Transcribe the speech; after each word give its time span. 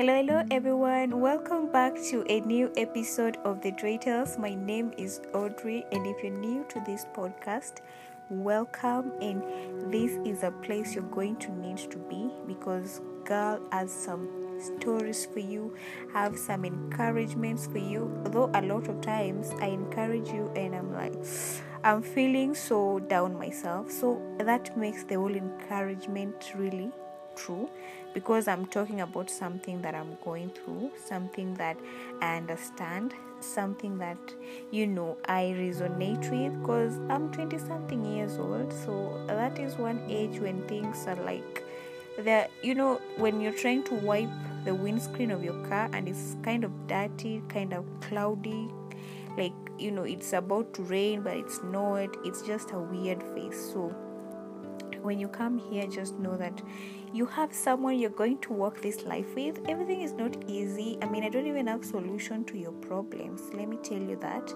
Hello, 0.00 0.14
hello, 0.14 0.42
everyone. 0.50 1.20
Welcome 1.20 1.70
back 1.70 1.94
to 2.08 2.24
a 2.32 2.40
new 2.40 2.72
episode 2.78 3.36
of 3.44 3.60
The 3.60 3.70
Tales. 3.72 4.38
My 4.38 4.54
name 4.54 4.94
is 4.96 5.20
Audrey, 5.34 5.84
and 5.92 6.06
if 6.06 6.22
you're 6.22 6.32
new 6.32 6.64
to 6.70 6.80
this 6.86 7.04
podcast, 7.14 7.82
welcome. 8.30 9.12
And 9.20 9.42
this 9.92 10.12
is 10.24 10.42
a 10.42 10.52
place 10.52 10.94
you're 10.94 11.04
going 11.04 11.36
to 11.40 11.52
need 11.52 11.76
to 11.90 11.98
be 11.98 12.30
because 12.46 13.02
girl 13.26 13.60
has 13.72 13.92
some 13.92 14.26
stories 14.58 15.26
for 15.26 15.40
you, 15.40 15.76
have 16.14 16.38
some 16.38 16.64
encouragements 16.64 17.66
for 17.66 17.76
you. 17.76 18.10
Though 18.24 18.50
a 18.54 18.62
lot 18.62 18.88
of 18.88 19.02
times 19.02 19.52
I 19.60 19.66
encourage 19.66 20.30
you, 20.30 20.50
and 20.56 20.74
I'm 20.74 20.94
like, 20.94 21.12
I'm 21.84 22.00
feeling 22.00 22.54
so 22.54 23.00
down 23.00 23.36
myself. 23.36 23.90
So 23.90 24.18
that 24.38 24.78
makes 24.78 25.04
the 25.04 25.16
whole 25.16 25.36
encouragement 25.36 26.52
really 26.56 26.90
true 27.44 27.68
because 28.12 28.48
I'm 28.48 28.66
talking 28.66 29.00
about 29.00 29.30
something 29.30 29.82
that 29.82 29.94
I'm 29.94 30.16
going 30.24 30.50
through, 30.50 30.90
something 31.04 31.54
that 31.54 31.76
I 32.20 32.36
understand, 32.36 33.14
something 33.40 33.98
that 33.98 34.18
you 34.70 34.86
know 34.86 35.16
I 35.26 35.54
resonate 35.56 36.30
with 36.30 36.60
because 36.60 36.98
I'm 37.08 37.32
20 37.32 37.58
something 37.58 38.04
years 38.04 38.38
old. 38.38 38.72
So 38.72 39.24
that 39.28 39.58
is 39.58 39.76
one 39.76 40.02
age 40.08 40.38
when 40.40 40.66
things 40.66 41.06
are 41.06 41.16
like 41.16 41.64
there, 42.18 42.48
you 42.62 42.74
know, 42.74 43.00
when 43.16 43.40
you're 43.40 43.52
trying 43.52 43.84
to 43.84 43.94
wipe 43.94 44.28
the 44.64 44.74
windscreen 44.74 45.30
of 45.30 45.42
your 45.42 45.64
car 45.66 45.88
and 45.92 46.08
it's 46.08 46.36
kind 46.42 46.64
of 46.64 46.72
dirty, 46.86 47.42
kind 47.48 47.72
of 47.72 47.84
cloudy, 48.00 48.68
like 49.36 49.52
you 49.78 49.90
know, 49.90 50.02
it's 50.02 50.32
about 50.34 50.74
to 50.74 50.82
rain, 50.82 51.22
but 51.22 51.36
it's 51.36 51.62
not, 51.62 52.14
it's 52.24 52.42
just 52.42 52.72
a 52.72 52.78
weird 52.78 53.22
face. 53.34 53.72
So 53.72 53.94
when 55.02 55.18
you 55.18 55.28
come 55.28 55.58
here, 55.58 55.86
just 55.86 56.18
know 56.18 56.36
that 56.36 56.62
you 57.12 57.26
have 57.26 57.52
someone 57.52 57.98
you're 57.98 58.10
going 58.10 58.38
to 58.38 58.52
walk 58.52 58.80
this 58.80 59.02
life 59.02 59.34
with. 59.34 59.60
Everything 59.68 60.02
is 60.02 60.12
not 60.12 60.36
easy. 60.48 60.98
I 61.02 61.08
mean, 61.08 61.24
I 61.24 61.28
don't 61.28 61.46
even 61.46 61.66
have 61.66 61.84
solution 61.84 62.44
to 62.44 62.58
your 62.58 62.72
problems. 62.72 63.42
Let 63.52 63.68
me 63.68 63.78
tell 63.82 63.98
you 63.98 64.16
that. 64.20 64.52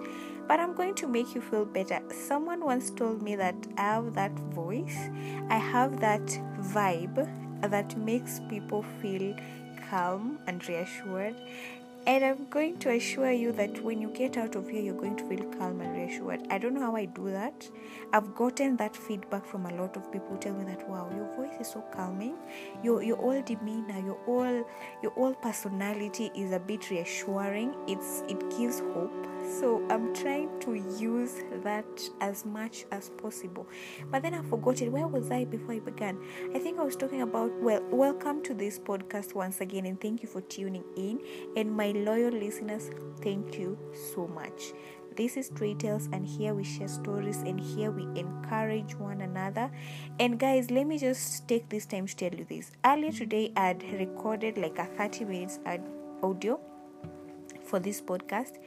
But 0.47 0.59
I'm 0.59 0.73
going 0.73 0.95
to 0.95 1.07
make 1.07 1.35
you 1.35 1.41
feel 1.41 1.65
better. 1.65 1.99
Someone 2.11 2.63
once 2.63 2.91
told 2.91 3.21
me 3.21 3.35
that 3.35 3.55
I 3.77 3.81
have 3.81 4.13
that 4.13 4.37
voice. 4.53 4.97
I 5.49 5.57
have 5.57 5.99
that 5.99 6.25
vibe 6.61 7.27
that 7.61 7.97
makes 7.97 8.39
people 8.49 8.83
feel 9.01 9.35
calm 9.89 10.39
and 10.47 10.67
reassured 10.67 11.35
and 12.07 12.23
I'm 12.23 12.47
going 12.49 12.77
to 12.79 12.91
assure 12.91 13.31
you 13.31 13.51
that 13.53 13.83
when 13.83 13.99
you 13.99 14.09
get 14.09 14.37
out 14.37 14.55
of 14.55 14.69
here, 14.69 14.81
you're 14.81 14.93
going 14.93 15.15
to 15.15 15.27
feel 15.27 15.43
calm 15.53 15.81
and 15.81 15.95
reassured. 15.95 16.45
I 16.51 16.59
don't 16.59 16.75
know 16.75 16.81
how 16.81 16.95
I 16.95 17.05
do 17.05 17.31
that. 17.31 17.67
I've 18.13 18.35
gotten 18.35 18.77
that 18.77 18.95
feedback 18.95 19.45
from 19.45 19.65
a 19.65 19.73
lot 19.73 19.97
of 19.97 20.11
people 20.11 20.37
tell 20.37 20.53
me 20.53 20.65
that 20.65 20.87
wow, 20.87 21.09
your 21.15 21.25
voice 21.35 21.59
is 21.59 21.67
so 21.67 21.81
calming. 21.93 22.35
Your 22.83 23.01
your 23.01 23.17
all 23.17 23.41
demeanor, 23.41 23.99
your 23.99 24.19
all 24.27 24.67
your 25.01 25.11
all 25.13 25.33
personality 25.33 26.31
is 26.35 26.51
a 26.51 26.59
bit 26.59 26.89
reassuring. 26.91 27.73
It's 27.87 28.23
it 28.27 28.39
gives 28.57 28.79
hope 28.79 29.27
so 29.45 29.85
I'm 29.89 30.13
trying 30.13 30.49
to 30.61 30.73
use 30.73 31.43
that 31.63 31.85
as 32.19 32.45
much 32.45 32.85
as 32.91 33.09
possible. 33.09 33.67
But 34.11 34.23
then 34.23 34.33
I 34.33 34.41
forgot 34.41 34.81
it. 34.81 34.91
Where 34.91 35.07
was 35.07 35.29
I 35.31 35.45
before 35.45 35.73
I 35.73 35.79
began? 35.79 36.17
I 36.53 36.59
think 36.59 36.79
I 36.79 36.83
was 36.83 36.95
talking 36.95 37.21
about, 37.21 37.51
well, 37.61 37.81
welcome 37.91 38.41
to 38.43 38.53
this 38.53 38.79
podcast 38.79 39.35
once 39.35 39.61
again, 39.61 39.85
and 39.85 39.99
thank 39.99 40.23
you 40.23 40.29
for 40.29 40.41
tuning 40.41 40.83
in. 40.97 41.19
And 41.55 41.71
my 41.71 41.91
loyal 41.91 42.31
listeners, 42.31 42.89
thank 43.21 43.57
you 43.59 43.77
so 44.13 44.27
much. 44.27 44.73
This 45.15 45.37
is 45.37 45.45
Stray 45.45 45.75
Tales, 45.75 46.09
and 46.11 46.25
here 46.25 46.53
we 46.53 46.63
share 46.63 46.89
stories, 46.89 47.37
and 47.37 47.59
here 47.59 47.91
we 47.91 48.03
encourage 48.19 48.95
one 48.95 49.21
another. 49.21 49.71
And 50.19 50.39
guys, 50.39 50.71
let 50.71 50.87
me 50.87 50.97
just 50.97 51.47
take 51.47 51.69
this 51.69 51.85
time 51.85 52.07
to 52.07 52.15
tell 52.15 52.33
you 52.33 52.45
this. 52.49 52.71
Earlier 52.83 53.11
today, 53.11 53.53
I 53.55 53.67
had 53.67 53.83
recorded 53.93 54.57
like 54.57 54.77
a 54.79 54.85
30 54.85 55.25
minutes 55.25 55.59
audio 56.21 56.59
for 57.63 57.79
this 57.79 58.01
podcast 58.01 58.57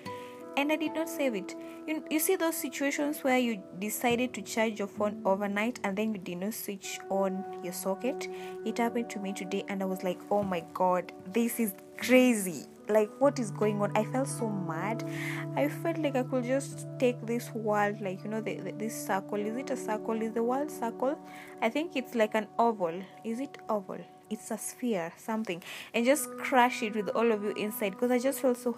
and 0.58 0.72
I 0.72 0.76
did 0.76 0.94
not 0.94 1.08
save 1.08 1.36
it. 1.36 1.54
You, 1.86 2.02
you 2.10 2.18
see 2.18 2.34
those 2.34 2.56
situations 2.56 3.22
where 3.22 3.38
you 3.38 3.62
decided 3.78 4.34
to 4.34 4.42
charge 4.42 4.80
your 4.80 4.88
phone 4.88 5.22
overnight 5.24 5.78
and 5.84 5.96
then 5.96 6.12
you 6.12 6.18
did 6.18 6.38
not 6.38 6.52
switch 6.52 6.98
on 7.10 7.44
your 7.62 7.72
socket? 7.72 8.26
It 8.64 8.78
happened 8.78 9.08
to 9.10 9.20
me 9.20 9.32
today 9.32 9.64
and 9.68 9.80
I 9.82 9.86
was 9.86 10.02
like, 10.02 10.18
oh 10.32 10.42
my 10.42 10.64
god, 10.74 11.12
this 11.32 11.60
is 11.60 11.74
crazy. 11.96 12.64
Like, 12.88 13.08
what 13.20 13.38
is 13.38 13.52
going 13.52 13.80
on? 13.82 13.96
I 13.96 14.04
felt 14.06 14.26
so 14.26 14.48
mad. 14.48 15.08
I 15.54 15.68
felt 15.68 15.98
like 15.98 16.16
I 16.16 16.24
could 16.24 16.42
just 16.42 16.88
take 16.98 17.24
this 17.24 17.52
world, 17.54 18.00
like, 18.00 18.24
you 18.24 18.30
know, 18.30 18.40
the, 18.40 18.56
the, 18.56 18.72
this 18.72 19.06
circle. 19.06 19.38
Is 19.38 19.56
it 19.56 19.70
a 19.70 19.76
circle? 19.76 20.20
Is 20.20 20.32
the 20.32 20.42
world 20.42 20.72
circle? 20.72 21.16
I 21.62 21.68
think 21.68 21.94
it's 21.94 22.16
like 22.16 22.34
an 22.34 22.48
oval. 22.58 23.00
Is 23.24 23.38
it 23.38 23.58
oval? 23.68 23.98
It's 24.28 24.50
a 24.50 24.58
sphere, 24.58 25.12
something. 25.18 25.62
And 25.94 26.04
just 26.04 26.28
crush 26.38 26.82
it 26.82 26.96
with 26.96 27.10
all 27.10 27.30
of 27.30 27.44
you 27.44 27.50
inside 27.50 27.90
because 27.90 28.10
I 28.10 28.18
just 28.18 28.40
felt 28.40 28.56
so 28.56 28.76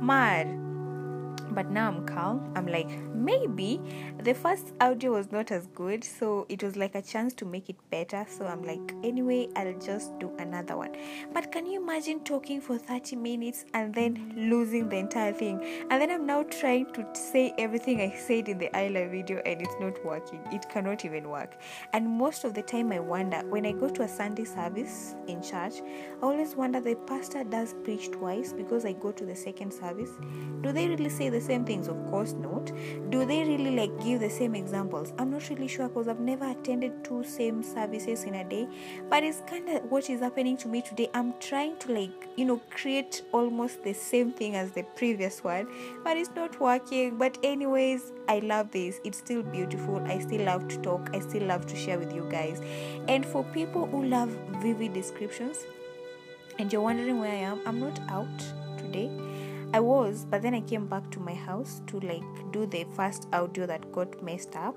mad 0.00 0.79
but 1.52 1.70
now 1.70 1.88
I'm 1.88 2.06
calm. 2.06 2.52
I'm 2.56 2.66
like, 2.66 2.88
maybe 3.14 3.80
the 4.22 4.34
first 4.34 4.72
audio 4.80 5.12
was 5.12 5.30
not 5.32 5.50
as 5.50 5.66
good, 5.68 6.04
so 6.04 6.46
it 6.48 6.62
was 6.62 6.76
like 6.76 6.94
a 6.94 7.02
chance 7.02 7.34
to 7.34 7.44
make 7.44 7.68
it 7.68 7.76
better. 7.90 8.26
So 8.28 8.46
I'm 8.46 8.62
like, 8.62 8.94
anyway, 9.02 9.48
I'll 9.56 9.78
just 9.78 10.18
do 10.18 10.30
another 10.38 10.76
one. 10.76 10.96
But 11.32 11.52
can 11.52 11.66
you 11.66 11.80
imagine 11.82 12.20
talking 12.20 12.60
for 12.60 12.78
30 12.78 13.16
minutes 13.16 13.64
and 13.74 13.94
then 13.94 14.32
losing 14.36 14.88
the 14.88 14.96
entire 14.96 15.32
thing? 15.32 15.86
And 15.90 16.00
then 16.00 16.10
I'm 16.10 16.26
now 16.26 16.42
trying 16.44 16.92
to 16.94 17.06
say 17.14 17.52
everything 17.58 18.00
I 18.00 18.16
said 18.16 18.48
in 18.48 18.58
the 18.58 18.74
I 18.76 18.88
Love 18.88 19.10
video 19.10 19.38
and 19.44 19.60
it's 19.60 19.74
not 19.80 20.04
working. 20.04 20.40
It 20.52 20.68
cannot 20.68 21.04
even 21.04 21.28
work. 21.28 21.60
And 21.92 22.08
most 22.08 22.44
of 22.44 22.54
the 22.54 22.62
time, 22.62 22.92
I 22.92 23.00
wonder 23.00 23.38
when 23.48 23.66
I 23.66 23.72
go 23.72 23.88
to 23.88 24.02
a 24.02 24.08
Sunday 24.08 24.44
service 24.44 25.14
in 25.26 25.42
church, 25.42 25.74
I 25.80 26.22
always 26.22 26.54
wonder 26.54 26.80
the 26.80 26.94
pastor 27.06 27.44
does 27.44 27.74
preach 27.84 28.10
twice 28.10 28.52
because 28.52 28.84
I 28.84 28.92
go 28.92 29.12
to 29.12 29.24
the 29.24 29.36
second 29.36 29.72
service. 29.72 30.10
Do 30.62 30.72
they 30.72 30.88
really 30.88 31.08
say 31.08 31.28
the 31.28 31.39
the 31.40 31.46
same 31.46 31.64
things? 31.64 31.88
Of 31.88 31.96
course 32.10 32.32
not. 32.32 32.70
Do 33.10 33.24
they 33.24 33.42
really 33.44 33.74
like 33.76 34.02
give 34.02 34.20
the 34.20 34.30
same 34.30 34.54
examples? 34.54 35.12
I'm 35.18 35.30
not 35.30 35.48
really 35.48 35.68
sure 35.68 35.88
because 35.88 36.08
I've 36.08 36.20
never 36.20 36.50
attended 36.50 37.04
two 37.04 37.24
same 37.24 37.62
services 37.62 38.24
in 38.24 38.34
a 38.34 38.44
day. 38.44 38.68
But 39.08 39.24
it's 39.24 39.42
kind 39.46 39.68
of 39.68 39.90
what 39.90 40.10
is 40.10 40.20
happening 40.20 40.56
to 40.58 40.68
me 40.68 40.82
today. 40.82 41.08
I'm 41.14 41.34
trying 41.40 41.78
to 41.78 41.92
like, 41.92 42.28
you 42.36 42.44
know, 42.44 42.60
create 42.70 43.22
almost 43.32 43.82
the 43.82 43.92
same 43.92 44.32
thing 44.32 44.54
as 44.56 44.72
the 44.72 44.82
previous 44.96 45.42
one, 45.42 45.68
but 46.04 46.16
it's 46.16 46.30
not 46.34 46.60
working. 46.60 47.16
But 47.16 47.38
anyways, 47.42 48.12
I 48.28 48.40
love 48.40 48.70
this. 48.70 49.00
It's 49.04 49.18
still 49.18 49.42
beautiful. 49.42 49.96
I 50.06 50.18
still 50.18 50.44
love 50.44 50.68
to 50.68 50.78
talk. 50.78 51.10
I 51.14 51.20
still 51.20 51.44
love 51.44 51.66
to 51.66 51.76
share 51.76 51.98
with 51.98 52.14
you 52.14 52.26
guys. 52.30 52.60
And 53.08 53.24
for 53.24 53.44
people 53.44 53.86
who 53.86 54.04
love 54.04 54.30
vivid 54.62 54.92
descriptions, 54.92 55.58
and 56.58 56.70
you're 56.70 56.82
wondering 56.82 57.18
where 57.20 57.30
I 57.32 57.36
am, 57.36 57.60
I'm 57.66 57.80
not 57.80 57.98
out 58.10 58.38
today. 58.76 59.10
I 59.72 59.78
was, 59.78 60.26
but 60.28 60.42
then 60.42 60.54
I 60.54 60.62
came 60.62 60.86
back 60.86 61.10
to 61.12 61.20
my 61.20 61.34
house 61.34 61.80
to 61.86 62.00
like 62.00 62.24
do 62.52 62.66
the 62.66 62.84
first 62.96 63.28
audio 63.32 63.66
that 63.66 63.92
got 63.92 64.20
messed 64.22 64.56
up. 64.56 64.76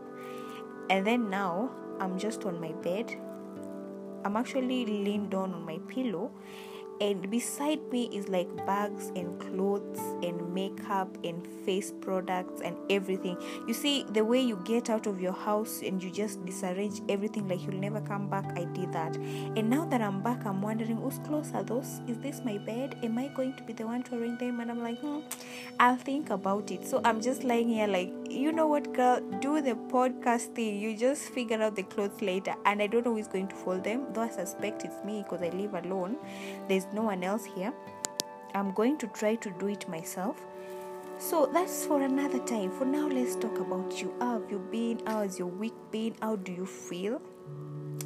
And 0.90 1.06
then 1.08 1.30
now 1.32 1.72
I'm 2.00 2.20
just 2.20 2.46
on 2.46 2.62
my 2.62 2.74
bed. 2.74 3.16
I'm 4.24 4.38
actually 4.38 4.86
leaned 4.86 5.32
down 5.32 5.54
on 5.54 5.66
my 5.66 5.80
pillow 5.88 6.32
and 7.02 7.30
beside 7.30 7.82
me 7.92 8.10
is 8.14 8.28
like 8.30 8.54
bags 8.66 9.12
and 9.16 9.40
clothes 9.40 10.00
and 10.22 10.54
makeup 10.54 11.18
and 11.24 11.48
face 11.66 11.94
products 12.02 12.62
and 12.62 12.76
everything. 12.90 13.38
You 13.68 13.74
see 13.74 14.04
the 14.04 14.24
way 14.24 14.42
you 14.42 14.62
get 14.64 14.90
out 14.90 15.08
of 15.08 15.22
your 15.22 15.34
house 15.34 15.82
and 15.84 16.02
you 16.02 16.10
just 16.10 16.46
disarrange 16.46 17.02
everything 17.10 17.48
like 17.48 17.62
you'll 17.66 17.80
never 17.80 18.02
come 18.02 18.30
back 18.30 18.46
i 18.58 18.66
did 18.66 18.92
that. 18.94 19.16
And 19.16 19.70
now 19.70 19.86
that 19.86 20.02
i'm 20.02 20.22
back 20.22 20.46
i'm 20.46 20.62
wondering 20.62 20.98
whose 20.98 21.20
clothes 21.20 21.52
are 21.54 21.64
those? 21.64 22.02
Is 22.08 22.18
this 22.20 22.42
my 22.44 22.58
bed? 22.58 22.98
Am 23.04 23.18
i 23.18 23.28
going 23.28 23.56
to 23.56 23.64
be 23.64 23.74
the 23.74 23.86
one 23.86 24.04
to 24.04 24.18
ring 24.18 24.38
them? 24.38 24.60
And 24.60 24.72
i'm 24.72 24.84
like 24.84 25.00
hmm, 25.00 25.20
i'll 25.80 25.98
think 25.98 26.30
about 26.30 26.72
it. 26.72 26.88
So 26.88 27.02
i'm 27.04 27.22
just 27.22 27.44
lying 27.44 27.70
here 27.70 27.88
like 27.88 28.12
you 28.30 28.52
know 28.52 28.68
what 28.68 28.94
girl? 28.94 29.20
Do 29.42 29.62
the 29.62 29.76
podcast 29.76 30.56
thing. 30.56 30.80
You 30.80 30.98
just 30.98 31.30
figure 31.30 31.62
out 31.62 31.76
the 31.76 31.84
clothes 31.84 32.22
later. 32.22 32.54
And 32.66 32.82
i 32.82 32.88
don't 32.88 33.06
know 33.06 33.14
who's 33.16 33.28
going 33.28 33.48
to 33.48 33.56
fold 33.56 33.84
them. 33.84 34.08
Though 34.14 34.22
i 34.22 34.30
suspect 34.30 34.84
it's 34.86 35.04
me 35.06 35.24
because 35.24 35.42
i 35.42 35.50
live 35.50 35.74
alone. 35.74 36.18
There's 36.68 36.83
there's 36.84 36.94
no 36.94 37.04
one 37.04 37.24
else 37.24 37.46
here. 37.46 37.74
I'm 38.54 38.72
going 38.74 38.98
to 39.00 39.08
try 39.08 39.36
to 39.36 39.50
do 39.60 39.68
it 39.68 39.88
myself. 39.90 40.38
So 41.20 41.50
that's 41.52 41.86
for 41.86 42.02
another 42.02 42.40
time. 42.40 42.72
For 42.72 42.86
now, 42.86 43.08
let's 43.08 43.36
talk 43.36 43.60
about 43.60 44.02
you. 44.02 44.14
How 44.20 44.40
have 44.40 44.52
you 44.52 44.60
been? 44.60 45.02
How 45.06 45.22
has 45.22 45.40
your 45.40 45.48
week 45.48 45.74
been? 45.92 46.16
How 46.22 46.36
do 46.36 46.52
you 46.52 46.66
feel? 46.66 47.22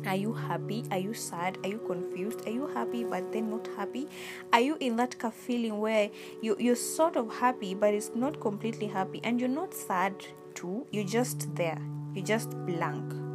Are 0.06 0.16
you 0.16 0.34
happy? 0.34 0.86
Are 0.92 0.98
you 0.98 1.14
sad? 1.14 1.58
Are 1.64 1.70
you 1.70 1.80
confused? 1.80 2.48
Are 2.48 2.52
you 2.52 2.68
happy 2.68 3.04
but 3.04 3.32
then 3.34 3.50
not 3.50 3.68
happy? 3.76 4.08
Are 4.54 4.62
you 4.62 4.78
in 4.80 4.96
that 4.98 5.18
kind 5.18 5.34
of 5.34 5.40
feeling 5.40 5.80
where 5.80 6.10
you, 6.42 6.56
you're 6.60 6.76
sort 6.76 7.18
of 7.18 7.34
happy 7.40 7.74
but 7.74 7.94
it's 7.94 8.12
not 8.16 8.40
completely 8.40 8.88
happy 8.88 9.20
and 9.24 9.40
you're 9.40 9.50
not 9.50 9.74
sad 9.74 10.14
too? 10.54 10.86
You're 10.92 11.04
just 11.04 11.54
there. 11.56 11.80
You're 12.14 12.26
just 12.26 12.52
blank 12.66 13.27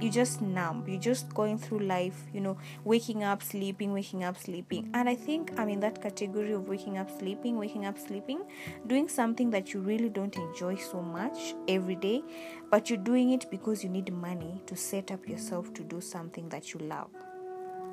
you 0.00 0.10
just 0.10 0.40
numb. 0.40 0.84
You're 0.86 1.00
just 1.00 1.34
going 1.34 1.58
through 1.58 1.80
life 1.80 2.24
you 2.32 2.40
know 2.40 2.56
waking 2.84 3.24
up 3.24 3.42
sleeping 3.42 3.92
waking 3.92 4.24
up 4.24 4.36
sleeping. 4.38 4.90
And 4.94 5.08
i 5.08 5.14
think 5.14 5.52
i'm 5.58 5.68
in 5.68 5.80
that 5.80 6.00
category 6.00 6.52
of 6.52 6.68
waking 6.68 6.98
up 6.98 7.10
sleeping 7.18 7.56
waking 7.56 7.86
up 7.86 7.98
sleeping 7.98 8.42
doing 8.86 9.08
something 9.08 9.50
that 9.50 9.72
you 9.72 9.80
really 9.80 10.08
don't 10.08 10.36
enjoy 10.36 10.76
so 10.76 11.00
much 11.00 11.54
every 11.66 11.96
day 11.96 12.22
but 12.70 12.90
you're 12.90 12.98
doing 12.98 13.30
it 13.30 13.50
because 13.50 13.82
you 13.82 13.90
need 13.90 14.12
money 14.12 14.62
to 14.66 14.76
set 14.76 15.10
up 15.10 15.26
yourself 15.28 15.72
to 15.74 15.82
do 15.82 16.00
something 16.00 16.48
that 16.48 16.74
you 16.74 16.80
love. 16.80 17.10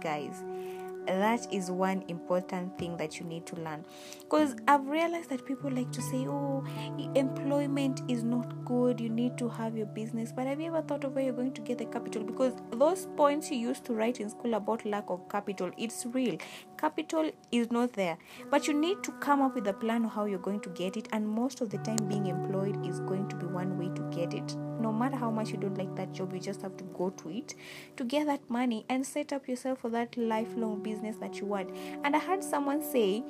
Guys 0.01 0.43
that 1.07 1.47
is 1.53 1.71
one 1.71 2.03
important 2.07 2.77
thing 2.77 2.97
that 2.97 3.19
you 3.19 3.25
need 3.25 3.45
to 3.47 3.55
learn. 3.57 3.85
Because 4.19 4.55
i've 4.67 4.87
realized 4.87 5.29
that 5.29 5.45
people 5.45 5.71
like 5.71 5.91
to 5.91 6.01
say 6.01 6.25
oh 6.27 6.63
employment 7.15 8.01
is 8.07 8.23
not 8.23 8.65
good. 8.65 8.99
You 8.99 9.09
need 9.09 9.37
to 9.37 9.49
have 9.49 9.77
your 9.77 9.85
business. 9.87 10.31
But 10.31 10.47
have 10.47 10.59
you 10.59 10.67
ever 10.67 10.81
thought 10.81 11.03
of 11.03 11.15
where 11.15 11.23
you're 11.23 11.33
going 11.33 11.53
to 11.53 11.61
get 11.61 11.77
the 11.77 11.85
capital? 11.85 12.23
Because 12.23 12.53
those 12.71 13.07
points 13.17 13.51
you 13.51 13.57
used 13.57 13.85
to 13.85 13.93
write 13.93 14.19
in 14.19 14.29
school 14.29 14.53
about 14.53 14.85
lack 14.85 15.05
of 15.09 15.27
capital 15.29 15.71
it's 15.77 16.05
real 16.07 16.37
capital 16.77 17.31
is 17.51 17.71
not 17.71 17.93
there. 17.93 18.17
But 18.49 18.67
you 18.67 18.73
need 18.73 19.03
to 19.03 19.11
come 19.13 19.41
up 19.41 19.55
with 19.55 19.67
a 19.67 19.73
plan 19.73 20.05
of 20.05 20.11
how 20.11 20.25
you're 20.25 20.39
going 20.39 20.61
to 20.61 20.69
get 20.69 20.97
it 20.97 21.07
and 21.11 21.27
most 21.27 21.61
of 21.61 21.69
the 21.69 21.77
time 21.79 22.07
being 22.07 22.27
employed 22.27 22.85
is 22.85 22.99
going 23.01 23.27
to 23.29 23.35
be 23.35 23.45
one 23.45 23.77
way 23.77 23.89
to 23.95 24.01
get 24.15 24.33
it. 24.33 24.55
No 24.79 24.91
matter 24.91 25.15
how 25.15 25.31
much 25.31 25.49
you 25.49 25.57
don't 25.57 25.77
like 25.77 25.95
that 25.95 26.11
job 26.13 26.33
you 26.33 26.39
just 26.39 26.61
have 26.61 26.77
to 26.77 26.83
go 26.95 27.09
to 27.11 27.29
it 27.29 27.55
to 27.97 28.03
get 28.03 28.27
that 28.27 28.49
money 28.49 28.85
and 28.89 29.05
set 29.05 29.33
up 29.33 29.47
yourself 29.47 29.79
for 29.79 29.89
that 29.89 30.15
lifelong 30.17 30.83
business 30.83 31.15
that 31.17 31.39
you 31.39 31.45
want. 31.45 31.71
And 32.03 32.15
i 32.15 32.19
heard 32.19 32.43
someone 32.43 32.81
say 32.81 33.23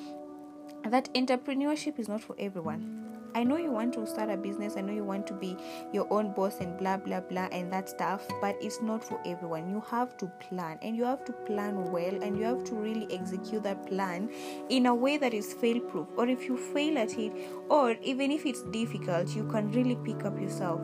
that 0.83 1.13
entrepreneurship 1.13 2.00
is 2.00 2.07
not 2.07 2.21
for 2.21 2.36
everyone 2.38 3.15
I 3.36 3.44
know 3.44 3.58
you 3.58 3.70
want 3.70 3.94
to 3.96 4.08
start 4.08 4.30
a 4.30 4.38
business, 4.38 4.78
I 4.78 4.82
know 4.82 4.94
you 4.94 5.04
want 5.04 5.28
to 5.28 5.34
be 5.34 5.58
your 5.92 6.08
own 6.10 6.32
boss 6.32 6.62
and 6.62 6.78
blah 6.78 6.96
blah 6.96 7.20
blah 7.20 7.50
and 7.52 7.72
that 7.74 7.90
stuff, 7.90 8.26
but 8.40 8.56
it's 8.62 8.82
not 8.82 9.04
for 9.04 9.20
everyone. 9.26 9.70
You 9.70 9.84
have 9.92 10.16
to 10.18 10.28
plan 10.40 10.80
and 10.82 10.96
you 10.96 11.04
have 11.04 11.26
to 11.26 11.34
plan 11.34 11.92
well 11.92 12.24
and 12.24 12.38
you 12.40 12.46
have 12.46 12.64
to 12.64 12.76
really 12.76 13.14
execute 13.14 13.64
that 13.64 13.86
plan 13.88 14.30
in 14.70 14.86
a 14.86 14.96
way 14.96 15.18
that 15.18 15.34
is 15.34 15.54
fail 15.54 15.82
proof. 15.82 16.08
Or 16.16 16.30
if 16.30 16.46
you 16.46 16.56
fail 16.56 16.98
at 16.98 17.18
it, 17.18 17.34
or 17.70 17.98
even 18.02 18.32
if 18.32 18.46
it's 18.46 18.62
difficult, 18.64 19.36
you 19.36 19.44
can 19.50 19.70
really 19.74 19.98
pick 19.98 20.24
up 20.24 20.40
yourself 20.40 20.80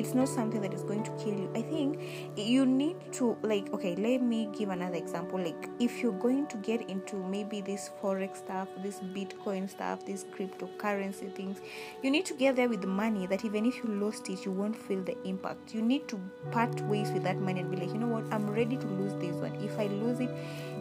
it's 0.00 0.14
not 0.14 0.28
something 0.28 0.62
that 0.62 0.72
is 0.72 0.82
going 0.82 1.02
to 1.04 1.10
kill 1.22 1.34
you. 1.34 1.50
I 1.54 1.60
think 1.62 2.00
you 2.36 2.64
need 2.64 2.96
to 3.12 3.36
like 3.42 3.72
okay 3.74 3.94
let 3.96 4.22
me 4.22 4.48
give 4.56 4.70
another 4.70 4.96
example. 4.96 5.38
Like 5.38 5.68
if 5.78 6.02
you're 6.02 6.18
going 6.26 6.46
to 6.48 6.56
get 6.58 6.88
into 6.88 7.16
maybe 7.16 7.60
this 7.60 7.90
forex 8.02 8.38
stuff 8.38 8.68
this 8.82 9.00
bitcoin 9.00 9.68
stuff 9.68 10.06
this 10.06 10.24
cryptocurrency 10.24 11.34
things 11.34 11.58
you 12.02 12.10
need 12.10 12.24
to 12.26 12.34
get 12.34 12.56
there 12.56 12.68
with 12.68 12.80
the 12.80 12.86
money 12.86 13.26
that 13.26 13.44
even 13.44 13.66
if 13.66 13.76
you 13.76 13.90
lost 13.90 14.28
it 14.30 14.44
you 14.44 14.52
won't 14.52 14.76
feel 14.76 15.02
the 15.02 15.16
impact. 15.26 15.74
You 15.74 15.82
need 15.82 16.08
to 16.08 16.18
part 16.50 16.80
ways 16.82 17.10
with 17.10 17.22
that 17.24 17.38
money 17.38 17.60
and 17.60 17.70
be 17.70 17.76
like 17.76 17.92
you 17.92 17.98
know 17.98 18.08
what? 18.08 18.24
I'm 18.32 18.50
ready 18.50 18.76
to 18.76 18.86
lose 18.86 19.14
this 19.16 19.36
one. 19.36 19.54
If 19.56 19.78
i 19.78 19.86
lose 19.86 20.20
it 20.20 20.30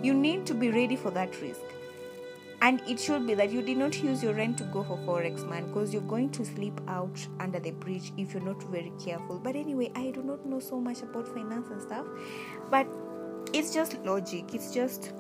you 0.02 0.14
need 0.14 0.46
to 0.46 0.54
be 0.54 0.72
ready 0.72 0.96
for 0.96 1.12
that 1.12 1.42
risk 1.42 1.62
and 2.62 2.82
it 2.88 3.00
should 3.00 3.26
be 3.26 3.34
that 3.34 3.52
you 3.52 3.62
did 3.62 3.78
not 3.78 4.02
use 4.04 4.22
your 4.22 4.34
rent 4.34 4.58
to 4.58 4.64
go 4.66 4.84
for 4.84 4.98
forex 4.98 5.48
man 5.50 5.68
because 5.68 5.94
you're 5.94 6.10
going 6.14 6.30
to 6.30 6.46
sleep 6.46 6.80
out 6.88 7.28
under 7.40 7.60
the 7.60 7.72
bridge 7.72 8.12
if 8.18 8.34
you're 8.34 8.44
not 8.44 8.62
very 8.64 8.92
careful. 9.04 9.40
But 9.40 9.56
anyway 9.56 9.92
i 9.96 10.12
do 10.12 10.24
not 10.24 10.46
know 10.46 10.60
so 10.60 10.80
much 10.80 11.02
about 11.02 11.28
finance 11.28 11.70
and 11.70 11.82
stuff. 11.82 12.06
But 12.70 12.88
it's 13.54 13.74
just 13.74 13.98
logic. 14.06 14.54
It's 14.54 14.74
just 14.74 15.14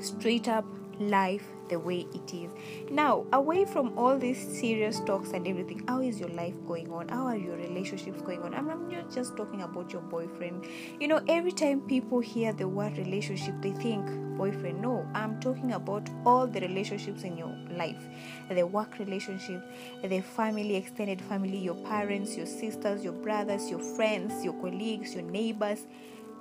straight 0.00 0.48
up 0.48 0.64
life 0.98 1.46
the 1.70 1.78
way 1.78 2.06
it 2.12 2.34
is. 2.34 2.50
Now, 2.90 3.24
away 3.32 3.64
from 3.64 3.96
all 3.96 4.18
these 4.18 4.38
serious 4.38 5.00
talks 5.00 5.30
and 5.30 5.46
everything, 5.46 5.82
how 5.88 6.00
is 6.02 6.20
your 6.20 6.28
life 6.30 6.54
going 6.66 6.92
on? 6.92 7.08
How 7.08 7.26
are 7.26 7.36
your 7.36 7.56
relationships 7.56 8.20
going 8.20 8.42
on? 8.42 8.54
I'm 8.54 8.66
not 8.66 9.10
just 9.10 9.36
talking 9.36 9.62
about 9.62 9.92
your 9.92 10.02
boyfriend. 10.02 10.66
You 10.98 11.08
know, 11.08 11.22
every 11.28 11.52
time 11.52 11.80
people 11.82 12.20
hear 12.20 12.52
the 12.52 12.68
word 12.68 12.98
relationship, 12.98 13.54
they 13.62 13.72
think 13.72 14.04
boyfriend. 14.36 14.82
No, 14.82 15.06
I'm 15.14 15.40
talking 15.40 15.72
about 15.72 16.08
all 16.26 16.46
the 16.46 16.60
relationships 16.60 17.22
in 17.22 17.36
your 17.36 17.54
life 17.70 18.02
the 18.50 18.66
work 18.66 18.98
relationship, 18.98 19.62
the 20.02 20.20
family, 20.20 20.76
extended 20.76 21.22
family, 21.22 21.58
your 21.58 21.76
parents, 21.76 22.36
your 22.36 22.46
sisters, 22.46 23.04
your 23.04 23.12
brothers, 23.12 23.70
your 23.70 23.78
friends, 23.78 24.44
your 24.44 24.54
colleagues, 24.54 25.14
your 25.14 25.22
neighbors 25.24 25.86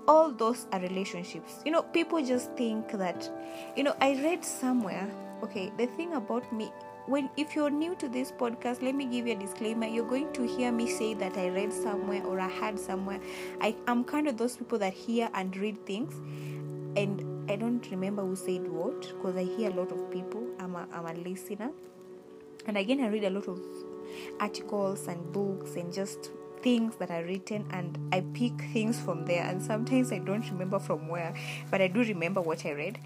all 0.08 0.32
those 0.32 0.68
are 0.72 0.80
relationships. 0.80 1.62
You 1.66 1.72
know 1.72 1.84
people 1.84 2.24
just 2.24 2.52
think 2.56 2.92
that 2.92 3.30
you 3.76 3.84
know 3.84 3.96
i 4.02 4.14
read 4.24 4.44
somewhere 4.44 5.10
okay 5.44 5.72
the 5.78 5.88
thing 5.88 6.14
about 6.14 6.52
me 6.52 6.72
when 7.08 7.30
if 7.38 7.56
you're 7.56 7.70
new 7.70 7.96
to 7.96 8.08
this 8.08 8.32
podcast 8.32 8.82
let 8.82 8.94
me 8.94 9.06
give 9.06 9.26
you 9.26 9.34
a 9.34 9.40
disclaimer. 9.40 9.88
You're 9.88 10.08
going 10.08 10.32
to 10.34 10.46
hear 10.46 10.72
me 10.72 10.88
say 10.88 11.14
that 11.16 11.38
i 11.38 11.50
read 11.50 11.74
somewhere 11.74 12.24
or 12.24 12.40
i 12.40 12.50
heard 12.50 12.80
somewhere. 12.80 13.20
I 13.62 13.76
am 13.88 14.04
kind 14.04 14.28
of 14.28 14.38
those 14.38 14.58
people 14.58 14.78
that 14.80 14.94
hear 14.94 15.30
and 15.34 15.56
read 15.58 15.86
things. 15.86 16.14
And 16.98 17.50
i 17.50 17.56
don't 17.56 17.90
remember 17.90 18.24
who 18.24 18.36
said 18.36 18.68
what 18.68 19.02
because 19.02 19.36
i 19.36 19.44
hear 19.44 19.72
a 19.72 19.74
lot 19.74 19.92
of 19.92 20.12
people. 20.12 20.46
I'm 20.60 20.76
a, 20.76 20.88
I'm 20.94 21.06
a 21.06 21.14
listener. 21.14 21.72
And 22.68 22.78
again 22.78 23.02
i 23.02 23.08
read 23.08 23.24
a 23.24 23.30
lot 23.30 23.48
of 23.48 23.60
articles 24.40 25.08
and 25.08 25.32
books 25.32 25.76
and 25.76 25.94
just 25.94 26.32
things 26.62 26.96
that 26.98 27.10
are 27.12 27.24
written 27.24 27.66
and 27.72 27.98
I 28.14 28.22
pick 28.34 28.54
things 28.74 29.00
from 29.00 29.26
there. 29.26 29.44
And 29.44 29.62
sometimes 29.62 30.12
I 30.12 30.20
don't 30.20 30.48
remember 30.50 30.80
from 30.80 31.08
where 31.08 31.34
but 31.72 31.82
I 31.82 31.88
do 31.88 32.02
remember 32.02 32.42
what 32.42 32.66
I 32.66 32.72
read. 32.72 33.00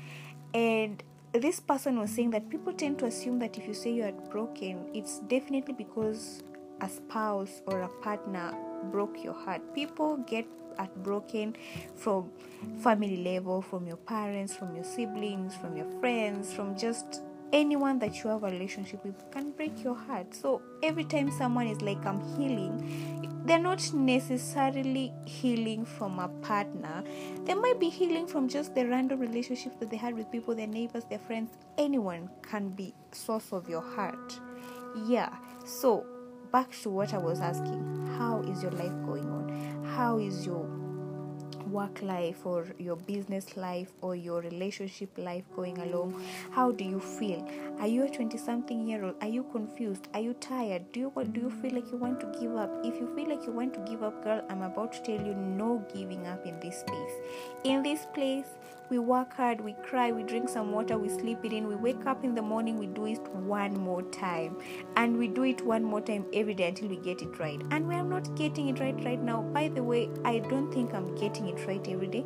And 0.54 1.02
this 1.34 1.60
person 1.60 2.00
was 2.00 2.12
saying 2.12 2.32
that 2.32 2.50
people 2.50 2.74
tend 2.74 3.00
to 3.00 3.06
assume 3.06 3.40
that 3.40 3.58
if 3.58 3.68
you 3.68 3.74
say 3.74 3.92
you 3.92 4.04
are 4.04 4.12
broken 4.12 4.88
it's 4.94 5.20
definitely 5.22 5.74
because 5.74 6.44
a 6.82 6.90
spouse 6.90 7.62
or 7.66 7.82
a 7.82 7.90
partner 8.02 8.54
broke 8.92 9.24
your 9.24 9.34
heart. 9.34 9.62
People 9.74 10.18
get 10.18 10.46
at 10.80 11.04
broken 11.04 11.56
from 11.96 12.32
family 12.80 13.24
level 13.24 13.62
from 13.62 13.86
your 13.86 13.98
parents 13.98 14.56
from 14.56 14.74
your 14.74 14.84
siblings 14.84 15.56
from 15.56 15.78
your 15.78 15.86
friends 16.00 16.52
from 16.52 16.76
just 16.76 17.22
anyone 17.54 18.00
that 18.00 18.24
you 18.24 18.30
have 18.30 18.44
a 18.44 18.50
relationship 18.50 19.06
with 19.06 19.16
can 19.32 19.52
break 19.52 19.84
your 19.84 19.96
heart. 19.96 20.34
So 20.34 20.62
every 20.82 21.06
time 21.06 21.32
someone 21.32 21.68
is 21.68 21.82
like, 21.82 22.04
I'm 22.06 22.20
healing, 22.36 23.33
they're 23.46 23.60
not 23.60 23.94
necessarily 23.94 25.14
healing 25.26 25.86
from 25.86 26.20
a 26.20 26.28
partner. 26.28 27.04
They 27.46 27.54
might 27.54 27.80
be 27.80 27.90
healing 27.90 28.28
from 28.28 28.48
just 28.48 28.74
the 28.74 28.88
random 28.88 29.20
relationships 29.20 29.76
that 29.80 29.90
they 29.90 29.98
had 29.98 30.16
with 30.16 30.32
people, 30.32 30.56
their 30.56 30.68
neighbors, 30.68 31.04
their 31.06 31.20
friends. 31.20 31.52
Anyone 31.78 32.30
can 32.42 32.70
be 32.70 32.94
source 33.12 33.52
of 33.52 33.68
your 33.68 33.82
heart. 33.82 34.40
Yeah. 35.06 35.36
So 35.66 36.06
back 36.52 36.72
to 36.84 36.90
what 36.90 37.14
I 37.14 37.18
was 37.18 37.42
asking. 37.42 38.08
How 38.18 38.42
is 38.42 38.62
your 38.62 38.72
life 38.72 38.94
going 39.06 39.30
on? 39.30 39.84
How 39.96 40.20
is 40.20 40.46
your 40.46 40.83
work 41.78 42.02
life 42.02 42.46
or 42.46 42.68
your 42.78 42.96
business 42.96 43.58
life 43.58 43.92
or 44.02 44.16
your 44.16 44.42
relationship 44.42 45.10
life 45.18 45.44
going 45.56 45.78
along 45.80 46.14
how 46.52 46.72
do 46.72 46.84
you 46.84 47.00
feel? 47.00 47.48
Are 47.80 47.88
you 47.88 48.04
a 48.04 48.10
20 48.10 48.38
something 48.38 48.88
year 48.88 49.04
old? 49.04 49.16
Are 49.22 49.28
you 49.28 49.44
confused? 49.52 50.08
Are 50.14 50.20
you 50.20 50.34
tired? 50.36 50.92
Do 50.92 51.00
you 51.00 51.12
do 51.32 51.42
you 51.42 51.50
feel 51.50 51.74
like 51.74 51.92
you 51.92 51.98
want 51.98 52.20
to 52.22 52.28
give 52.40 52.56
up? 52.56 52.72
If 52.84 53.00
you 53.00 53.08
feel 53.16 53.30
like 53.30 53.46
you 53.46 53.52
want 53.52 53.74
to 53.74 53.80
give 53.90 54.04
up 54.04 54.24
girl 54.24 54.44
i'm 54.50 54.62
about 54.62 54.94
to 54.94 55.02
tell 55.08 55.26
you 55.28 55.34
no 55.34 55.86
giving 55.94 56.26
up 56.28 56.46
in 56.46 56.60
this 56.60 56.84
place 56.88 57.16
in 57.64 57.84
this 57.84 58.06
place 58.14 58.52
we 58.90 59.00
work 59.00 59.34
hard, 59.34 59.62
we 59.62 59.74
cry, 59.74 60.12
we 60.12 60.24
drink 60.24 60.50
some 60.50 60.72
water, 60.72 60.98
we 60.98 61.10
sleep 61.10 61.44
it 61.44 61.54
in, 61.54 61.68
we 61.68 61.76
wake 61.76 62.06
up 62.06 62.24
in 62.24 62.36
the 62.36 62.42
morning, 62.42 62.78
we 62.78 62.88
do 62.88 63.06
it 63.06 63.22
one 63.34 63.74
more 63.74 64.02
time, 64.04 64.58
and 64.96 65.18
we 65.18 65.28
do 65.28 65.44
it 65.44 65.66
one 65.66 65.84
more 65.84 66.02
time 66.02 66.26
every 66.34 66.54
day 66.54 66.68
until 66.68 66.90
we 66.90 66.98
get 66.98 67.22
it 67.22 67.40
right. 67.40 67.62
And 67.72 67.88
we 67.88 67.96
are 67.96 68.04
not 68.04 68.36
getting 68.36 68.70
it 68.70 68.80
right 68.80 68.96
right 69.04 69.22
now. 69.22 69.42
By 69.42 69.70
the 69.70 69.84
way, 69.84 70.10
I 70.24 70.40
don't 70.40 70.72
think 70.74 70.94
I'm 70.94 71.16
getting 71.16 71.48
it 71.48 71.66
right 71.68 71.86
every 71.88 72.08
day. 72.08 72.26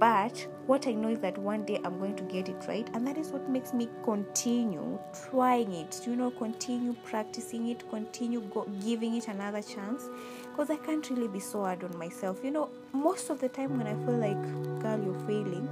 But 0.00 0.46
what 0.66 0.86
I 0.88 0.92
know 0.92 1.08
is 1.08 1.20
that 1.20 1.38
one 1.38 1.64
day 1.64 1.78
I'm 1.84 1.98
going 1.98 2.16
to 2.16 2.24
get 2.24 2.48
it 2.48 2.64
right, 2.66 2.88
and 2.94 3.06
that 3.06 3.16
is 3.16 3.28
what 3.28 3.48
makes 3.48 3.72
me 3.72 3.88
continue 4.02 4.98
trying 5.30 5.72
it. 5.72 6.00
You 6.06 6.16
know, 6.16 6.30
continue 6.32 6.94
practicing 7.04 7.68
it, 7.68 7.88
continue 7.90 8.40
go- 8.40 8.68
giving 8.84 9.14
it 9.16 9.28
another 9.28 9.62
chance, 9.62 10.08
because 10.54 10.70
I 10.70 10.76
can't 10.76 11.10
really 11.10 11.26
be 11.26 11.40
so 11.40 11.64
hard 11.64 11.82
on 11.82 11.98
myself. 11.98 12.38
You 12.44 12.52
know, 12.52 12.68
most 12.92 13.28
of 13.28 13.40
the 13.40 13.48
time 13.48 13.76
when 13.76 13.88
I 13.88 13.94
feel 14.04 14.14
like, 14.14 14.40
girl, 14.80 15.02
you're 15.02 15.26
failing, 15.26 15.68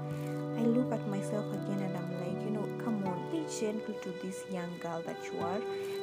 I 0.59 0.63
look 0.63 0.91
at 0.93 1.07
myself 1.07 1.47
again 1.53 1.79
and 1.79 1.97
I'm 1.97 2.11
like, 2.19 2.45
you 2.45 2.51
know, 2.51 2.69
come 2.83 3.07
on, 3.07 3.31
be 3.31 3.47
gentle 3.61 3.95
to 3.95 4.11
this 4.25 4.43
young 4.51 4.77
girl 4.81 5.01
that 5.07 5.17
you 5.33 5.39
are 5.39 5.61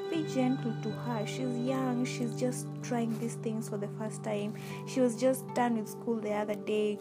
be 0.09 0.23
gentle 0.33 0.73
to 0.81 0.89
her. 0.89 1.25
She's 1.27 1.55
young, 1.57 2.03
she's 2.05 2.35
just 2.35 2.65
trying 2.81 3.17
these 3.19 3.35
things 3.35 3.69
for 3.69 3.77
the 3.77 3.87
first 3.99 4.23
time. 4.23 4.53
She 4.87 5.01
was 5.01 5.15
just 5.15 5.45
done 5.53 5.77
with 5.77 5.87
school 5.87 6.15
the 6.15 6.33
other 6.33 6.55
day. 6.55 6.97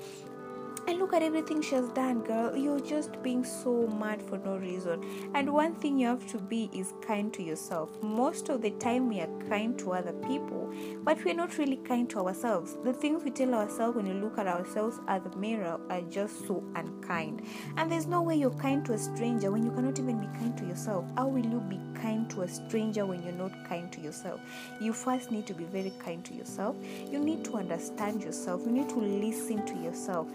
And 0.89 0.99
look 1.01 1.13
at 1.13 1.23
everything 1.23 1.61
she 1.61 1.75
has 1.75 1.87
done, 1.91 2.23
girl. 2.23 2.57
You're 2.57 2.81
just 2.81 3.23
being 3.23 3.45
so 3.45 3.87
mad 3.87 4.23
for 4.23 4.39
no 4.39 4.57
reason. 4.57 5.05
And 5.35 5.53
one 5.53 5.75
thing 5.75 5.99
you 5.99 6.07
have 6.07 6.27
to 6.29 6.39
be 6.39 6.71
is 6.73 6.95
kind 7.07 7.31
to 7.35 7.43
yourself. 7.43 7.91
Most 8.03 8.49
of 8.49 8.63
the 8.63 8.71
time, 8.71 9.11
we 9.11 9.21
are 9.21 9.29
kind 9.51 9.79
to 9.81 9.93
other 9.93 10.15
people, 10.15 10.73
but 11.05 11.23
we're 11.27 11.35
not 11.35 11.59
really 11.59 11.77
kind 11.77 12.09
to 12.09 12.21
ourselves. 12.21 12.79
The 12.85 12.95
things 12.95 13.23
we 13.23 13.31
tell 13.31 13.53
ourselves 13.53 13.97
when 13.97 14.07
you 14.07 14.15
look 14.15 14.39
at 14.39 14.47
ourselves 14.47 14.99
at 15.09 15.31
the 15.31 15.37
mirror 15.37 15.79
are 15.91 16.01
just 16.01 16.47
so 16.47 16.65
unkind. 16.75 17.43
And 17.77 17.93
there's 17.93 18.07
no 18.07 18.23
way 18.23 18.37
you're 18.37 18.51
kind 18.53 18.83
to 18.87 18.95
a 18.95 18.99
stranger 18.99 19.51
when 19.51 19.65
you 19.65 19.73
cannot 19.73 19.99
even 19.99 20.19
be 20.19 20.39
kind 20.39 20.57
to 20.57 20.65
yourself. 20.65 21.05
How 21.19 21.29
will 21.29 21.45
you 21.45 21.61
be 21.69 21.79
kind 22.01 22.31
to 22.31 22.43
a 22.43 22.49
stranger 22.49 23.05
when 23.05 23.23
you're 23.23 23.33
not 23.33 23.53
kind 23.69 23.93
to 23.93 24.01
yourself? 24.01 24.41
You 24.81 24.95
first 24.95 25.31
need 25.31 25.47
to 25.49 25.53
be 25.53 25.65
very 25.65 25.93
kind 25.99 26.25
to 26.25 26.33
yourself. 26.33 26.77
You 27.11 27.19
need 27.19 27.45
to 27.45 27.57
understand 27.57 28.23
yourself. 28.23 28.63
You 28.65 28.73
need 28.73 28.89
to 28.89 28.99
listen 28.99 29.67
to 29.67 29.75
yourself 29.83 30.29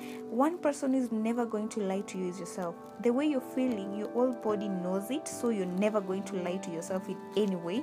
person 0.52 0.94
is 0.94 1.10
never 1.10 1.46
going 1.46 1.70
to 1.70 1.80
lie 1.80 2.02
to 2.02 2.18
you 2.18 2.28
is 2.28 2.38
yourself. 2.38 2.76
The 3.02 3.14
way 3.14 3.28
you're 3.28 3.40
feeling, 3.40 3.98
your 3.98 4.10
whole 4.10 4.34
body 4.34 4.68
knows 4.68 5.10
it, 5.10 5.26
so 5.26 5.50
you're 5.50 5.66
never 5.66 6.02
going 6.02 6.24
to 6.24 6.36
lie 6.36 6.58
to 6.58 6.70
yourself 6.70 7.08
in 7.08 7.18
any 7.38 7.56
way. 7.56 7.82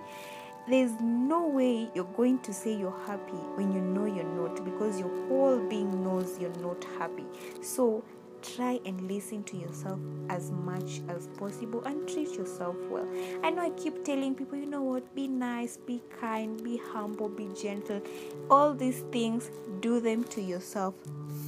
There's 0.68 0.92
no 1.00 1.48
way 1.48 1.88
you're 1.94 2.12
going 2.16 2.40
to 2.40 2.52
say 2.52 2.76
you're 2.76 3.00
happy 3.06 3.40
when 3.54 3.72
you 3.72 3.80
know 3.80 4.04
you're 4.04 4.24
not 4.24 4.62
because 4.62 5.00
your 5.00 5.08
whole 5.26 5.58
being 5.70 6.04
knows 6.04 6.38
you're 6.38 6.54
not 6.56 6.84
happy. 6.98 7.24
So 7.62 8.04
try 8.42 8.78
and 8.84 9.00
listen 9.08 9.42
to 9.44 9.56
yourself 9.56 9.98
as 10.28 10.50
much 10.50 11.00
as 11.08 11.28
possible 11.38 11.82
and 11.84 12.06
treat 12.06 12.34
yourself 12.34 12.76
well. 12.90 13.08
I 13.42 13.50
know 13.50 13.62
I 13.62 13.70
keep 13.70 14.04
telling 14.04 14.34
people, 14.34 14.58
you 14.58 14.66
know 14.66 14.82
what, 14.82 15.14
be 15.14 15.28
nice, 15.28 15.78
be 15.78 16.02
kind, 16.20 16.62
be 16.62 16.78
humble, 16.92 17.30
be 17.30 17.48
gentle. 17.58 18.02
All 18.50 18.74
these 18.74 19.00
things, 19.12 19.50
do 19.80 19.98
them 19.98 20.24
to 20.24 20.42
yourself 20.42 20.94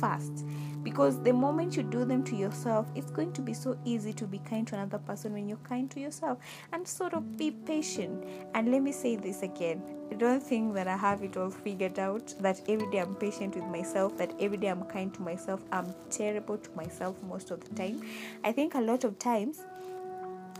first 0.00 0.44
because 0.82 1.20
the 1.22 1.32
moment 1.32 1.76
you 1.76 1.82
do 1.82 2.04
them 2.04 2.22
to 2.24 2.36
yourself 2.36 2.86
it's 2.94 3.10
going 3.10 3.32
to 3.32 3.40
be 3.40 3.54
so 3.54 3.76
easy 3.84 4.12
to 4.12 4.26
be 4.26 4.38
kind 4.38 4.66
to 4.66 4.74
another 4.74 4.98
person 4.98 5.32
when 5.32 5.48
you're 5.48 5.58
kind 5.58 5.90
to 5.90 6.00
yourself 6.00 6.38
and 6.72 6.86
sort 6.86 7.14
of 7.14 7.36
be 7.36 7.50
patient 7.50 8.24
and 8.54 8.70
let 8.70 8.82
me 8.82 8.92
say 8.92 9.16
this 9.16 9.42
again 9.42 9.82
I 10.10 10.14
don't 10.14 10.42
think 10.42 10.74
that 10.74 10.88
I 10.88 10.96
have 10.96 11.22
it 11.22 11.36
all 11.36 11.50
figured 11.50 11.98
out 11.98 12.34
that 12.40 12.60
every 12.68 12.90
day 12.90 12.98
I'm 12.98 13.14
patient 13.14 13.54
with 13.54 13.64
myself 13.64 14.16
that 14.18 14.34
every 14.40 14.58
day 14.58 14.68
I'm 14.68 14.84
kind 14.84 15.12
to 15.14 15.22
myself 15.22 15.62
I'm 15.72 15.94
terrible 16.10 16.58
to 16.58 16.70
myself 16.72 17.16
most 17.22 17.50
of 17.50 17.60
the 17.60 17.74
time 17.74 18.02
I 18.44 18.52
think 18.52 18.74
a 18.74 18.80
lot 18.80 19.04
of 19.04 19.18
times 19.18 19.62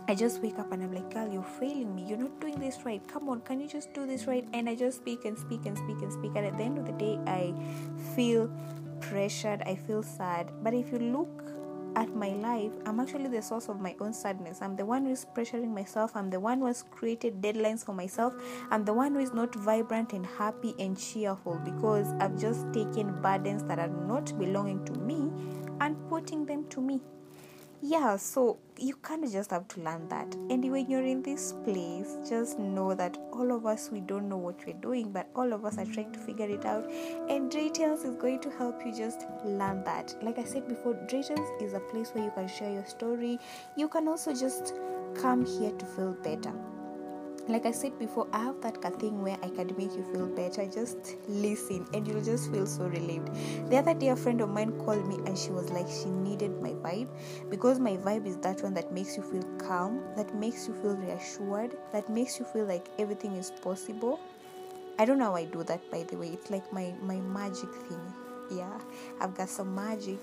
I 0.08 0.14
just 0.16 0.42
wake 0.42 0.58
up 0.58 0.72
and 0.72 0.82
I'm 0.82 0.92
like, 0.92 1.14
girl, 1.14 1.32
you're 1.32 1.42
failing 1.44 1.94
me. 1.94 2.04
You're 2.04 2.18
not 2.18 2.40
doing 2.40 2.58
this 2.58 2.78
right. 2.84 3.00
Come 3.06 3.28
on, 3.28 3.40
can 3.42 3.60
you 3.60 3.68
just 3.68 3.94
do 3.94 4.04
this 4.04 4.26
right? 4.26 4.46
And 4.52 4.68
I 4.68 4.74
just 4.74 4.98
speak 4.98 5.24
and 5.24 5.38
speak 5.38 5.64
and 5.64 5.78
speak 5.78 6.02
and 6.02 6.12
speak. 6.12 6.32
And 6.34 6.44
at 6.44 6.56
the 6.56 6.64
end 6.64 6.78
of 6.78 6.86
the 6.86 6.92
day, 6.92 7.18
I 7.26 7.54
feel 8.16 8.50
pressured, 9.02 9.62
I 9.66 9.74
feel 9.76 10.02
sad. 10.02 10.50
But 10.62 10.74
if 10.74 10.90
you 10.92 10.98
look 10.98 11.52
at 11.94 12.14
my 12.14 12.30
life, 12.30 12.72
I'm 12.86 13.00
actually 13.00 13.28
the 13.28 13.42
source 13.42 13.68
of 13.68 13.80
my 13.80 13.94
own 14.00 14.14
sadness. 14.14 14.62
I'm 14.62 14.76
the 14.76 14.86
one 14.86 15.04
who 15.04 15.12
is 15.12 15.26
pressuring 15.36 15.74
myself. 15.74 16.12
I'm 16.14 16.30
the 16.30 16.40
one 16.40 16.60
who 16.60 16.66
has 16.66 16.84
created 16.90 17.42
deadlines 17.42 17.84
for 17.84 17.92
myself. 17.92 18.34
I'm 18.70 18.84
the 18.84 18.92
one 18.92 19.14
who 19.14 19.20
is 19.20 19.32
not 19.32 19.54
vibrant 19.54 20.12
and 20.12 20.24
happy 20.24 20.74
and 20.78 20.98
cheerful 20.98 21.60
because 21.64 22.12
I've 22.20 22.38
just 22.38 22.72
taken 22.72 23.20
burdens 23.20 23.64
that 23.64 23.78
are 23.78 23.88
not 23.88 24.38
belonging 24.38 24.84
to 24.86 24.92
me 24.92 25.30
and 25.80 25.96
putting 26.08 26.46
them 26.46 26.66
to 26.70 26.80
me 26.80 27.00
yeah 27.82 28.16
so 28.16 28.58
you 28.78 28.94
kind 28.94 29.24
of 29.24 29.32
just 29.32 29.50
have 29.50 29.66
to 29.68 29.80
learn 29.80 30.08
that. 30.08 30.34
And 30.50 30.70
when 30.70 30.88
you're 30.88 31.04
in 31.04 31.22
this 31.22 31.52
place 31.64 32.16
just 32.28 32.58
know 32.58 32.94
that 32.94 33.18
all 33.32 33.50
of 33.50 33.66
us 33.66 33.90
we 33.90 34.00
don't 34.00 34.28
know 34.28 34.36
what 34.36 34.64
we're 34.64 34.74
doing 34.74 35.10
but 35.10 35.28
all 35.34 35.52
of 35.52 35.64
us 35.64 35.78
are 35.78 35.84
trying 35.84 36.12
to 36.12 36.18
figure 36.20 36.48
it 36.48 36.64
out. 36.64 36.88
And 37.28 37.50
Draytales 37.50 38.04
is 38.04 38.14
going 38.16 38.40
to 38.40 38.50
help 38.50 38.86
you 38.86 38.94
just 38.96 39.26
learn 39.44 39.82
that. 39.84 40.14
Like 40.22 40.38
i 40.38 40.44
said 40.44 40.68
before 40.68 40.94
Draytales 40.94 41.60
is 41.60 41.74
a 41.74 41.80
place 41.80 42.10
where 42.10 42.24
you 42.24 42.30
can 42.30 42.46
share 42.46 42.72
your 42.72 42.86
story. 42.86 43.38
You 43.76 43.88
can 43.88 44.06
also 44.06 44.32
just 44.32 44.74
come 45.14 45.44
here 45.44 45.72
to 45.72 45.86
feel 45.86 46.14
better 46.22 46.52
like 47.48 47.66
I 47.66 47.72
said 47.72 47.98
before, 47.98 48.28
I 48.32 48.44
have 48.44 48.60
that 48.60 49.00
thing 49.00 49.20
where 49.20 49.36
I 49.42 49.48
can 49.48 49.74
make 49.76 49.92
you 49.96 50.04
feel 50.12 50.26
better. 50.28 50.64
Just 50.66 51.16
listen 51.28 51.86
and 51.92 52.06
you'll 52.06 52.22
just 52.22 52.50
feel 52.52 52.66
so 52.66 52.84
relieved. 52.84 53.30
The 53.68 53.78
other 53.78 53.94
day, 53.94 54.08
a 54.08 54.16
friend 54.16 54.40
of 54.40 54.48
mine 54.48 54.72
called 54.84 55.06
me 55.06 55.16
and 55.26 55.36
she 55.36 55.50
was 55.50 55.70
like, 55.70 55.88
she 55.88 56.08
needed 56.08 56.62
my 56.62 56.70
vibe 56.70 57.08
because 57.50 57.80
my 57.80 57.96
vibe 57.96 58.26
is 58.26 58.36
that 58.38 58.62
one 58.62 58.74
that 58.74 58.92
makes 58.92 59.16
you 59.16 59.22
feel 59.22 59.42
calm, 59.58 60.02
that 60.16 60.34
makes 60.36 60.68
you 60.68 60.74
feel 60.74 60.94
reassured, 60.96 61.76
that 61.92 62.08
makes 62.08 62.38
you 62.38 62.44
feel 62.44 62.64
like 62.64 62.88
everything 62.98 63.32
is 63.32 63.50
possible. 63.62 64.20
I 64.98 65.04
don't 65.04 65.18
know 65.18 65.26
how 65.26 65.36
I 65.36 65.46
do 65.46 65.64
that, 65.64 65.90
by 65.90 66.04
the 66.04 66.16
way. 66.16 66.28
It's 66.28 66.50
like 66.50 66.72
my, 66.72 66.94
my 67.00 67.16
magic 67.16 67.74
thing. 67.88 68.00
Yeah, 68.50 68.78
I've 69.20 69.34
got 69.34 69.48
some 69.48 69.74
magic, 69.74 70.18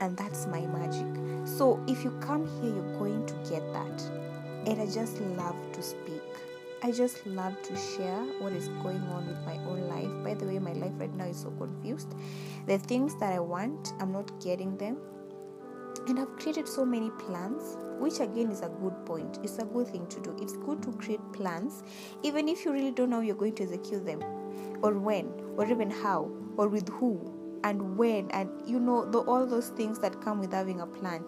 and 0.00 0.16
that's 0.16 0.46
my 0.46 0.60
magic. 0.60 1.06
So 1.44 1.82
if 1.88 2.04
you 2.04 2.12
come 2.20 2.46
here, 2.60 2.72
you're 2.72 2.98
going 2.98 3.26
to 3.26 3.34
get 3.50 3.60
that. 3.72 4.02
And 4.66 4.80
I 4.80 4.86
just 4.86 5.20
love 5.20 5.56
to 5.72 5.82
speak 5.82 6.15
I 6.82 6.92
just 6.92 7.26
love 7.26 7.60
to 7.62 7.74
share 7.74 8.22
what 8.38 8.52
is 8.52 8.68
going 8.68 9.02
on 9.08 9.26
with 9.26 9.40
my 9.46 9.56
own 9.64 9.88
life. 9.88 10.10
By 10.22 10.34
the 10.34 10.46
way, 10.46 10.58
my 10.58 10.74
life 10.74 10.92
right 10.96 11.14
now 11.14 11.24
is 11.24 11.40
so 11.40 11.50
confused. 11.52 12.14
The 12.66 12.78
things 12.78 13.18
that 13.18 13.32
I 13.32 13.40
want, 13.40 13.94
I'm 13.98 14.12
not 14.12 14.40
getting 14.42 14.76
them. 14.76 14.98
And 16.06 16.20
I've 16.20 16.36
created 16.36 16.68
so 16.68 16.84
many 16.84 17.10
plans, 17.10 17.78
which 17.98 18.20
again 18.20 18.50
is 18.50 18.60
a 18.60 18.68
good 18.68 19.06
point. 19.06 19.38
It's 19.42 19.58
a 19.58 19.64
good 19.64 19.88
thing 19.88 20.06
to 20.06 20.20
do. 20.20 20.36
It's 20.40 20.52
good 20.52 20.82
to 20.82 20.92
create 20.92 21.20
plans, 21.32 21.82
even 22.22 22.48
if 22.48 22.64
you 22.64 22.72
really 22.72 22.92
don't 22.92 23.10
know 23.10 23.20
you're 23.20 23.34
going 23.34 23.54
to 23.54 23.62
execute 23.64 24.04
them, 24.04 24.22
or 24.82 24.98
when, 24.98 25.32
or 25.56 25.66
even 25.66 25.90
how, 25.90 26.30
or 26.58 26.68
with 26.68 26.88
who, 26.90 27.32
and 27.64 27.96
when, 27.96 28.30
and 28.32 28.50
you 28.66 28.78
know, 28.78 29.10
the, 29.10 29.18
all 29.20 29.46
those 29.46 29.70
things 29.70 29.98
that 30.00 30.20
come 30.20 30.40
with 30.40 30.52
having 30.52 30.80
a 30.80 30.86
plan. 30.86 31.24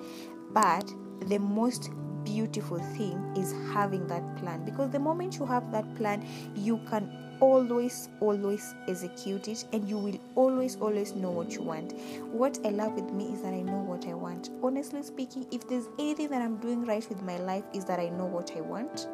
But 0.53 0.93
the 1.23 1.39
most 1.39 1.91
beautiful 2.29 2.79
thing 2.97 3.33
is 3.37 3.55
having 3.73 4.07
that 4.09 4.37
plan. 4.37 4.65
Because 4.65 4.91
the 4.91 4.99
moment 4.99 5.39
you 5.39 5.47
have 5.47 5.71
that 5.73 5.87
plan 5.97 6.25
you 6.55 6.79
can 6.91 7.11
always 7.41 8.09
always 8.21 8.75
execute 8.89 9.47
it 9.47 9.65
and 9.73 9.89
you 9.89 9.97
will 9.97 10.19
always 10.35 10.77
always 10.77 11.15
know 11.15 11.31
what 11.31 11.53
you 11.53 11.63
want. 11.63 11.93
What 12.33 12.59
i 12.65 12.71
love 12.71 12.95
with 12.95 13.13
me 13.13 13.27
is 13.27 13.43
that 13.43 13.55
i 13.55 13.61
know 13.61 13.79
what 13.79 14.07
i 14.07 14.15
want. 14.15 14.51
Honestly 14.63 15.03
speaking 15.03 15.47
if 15.53 15.69
there's 15.69 15.87
anything 15.99 16.29
that 16.31 16.43
i'm 16.43 16.57
doing 16.57 16.85
right 16.85 17.09
with 17.09 17.23
my 17.23 17.39
life 17.39 17.65
is 17.73 17.85
that 17.85 18.01
i 18.01 18.09
know 18.09 18.27
what 18.27 18.51
i 18.57 18.61
want. 18.61 19.07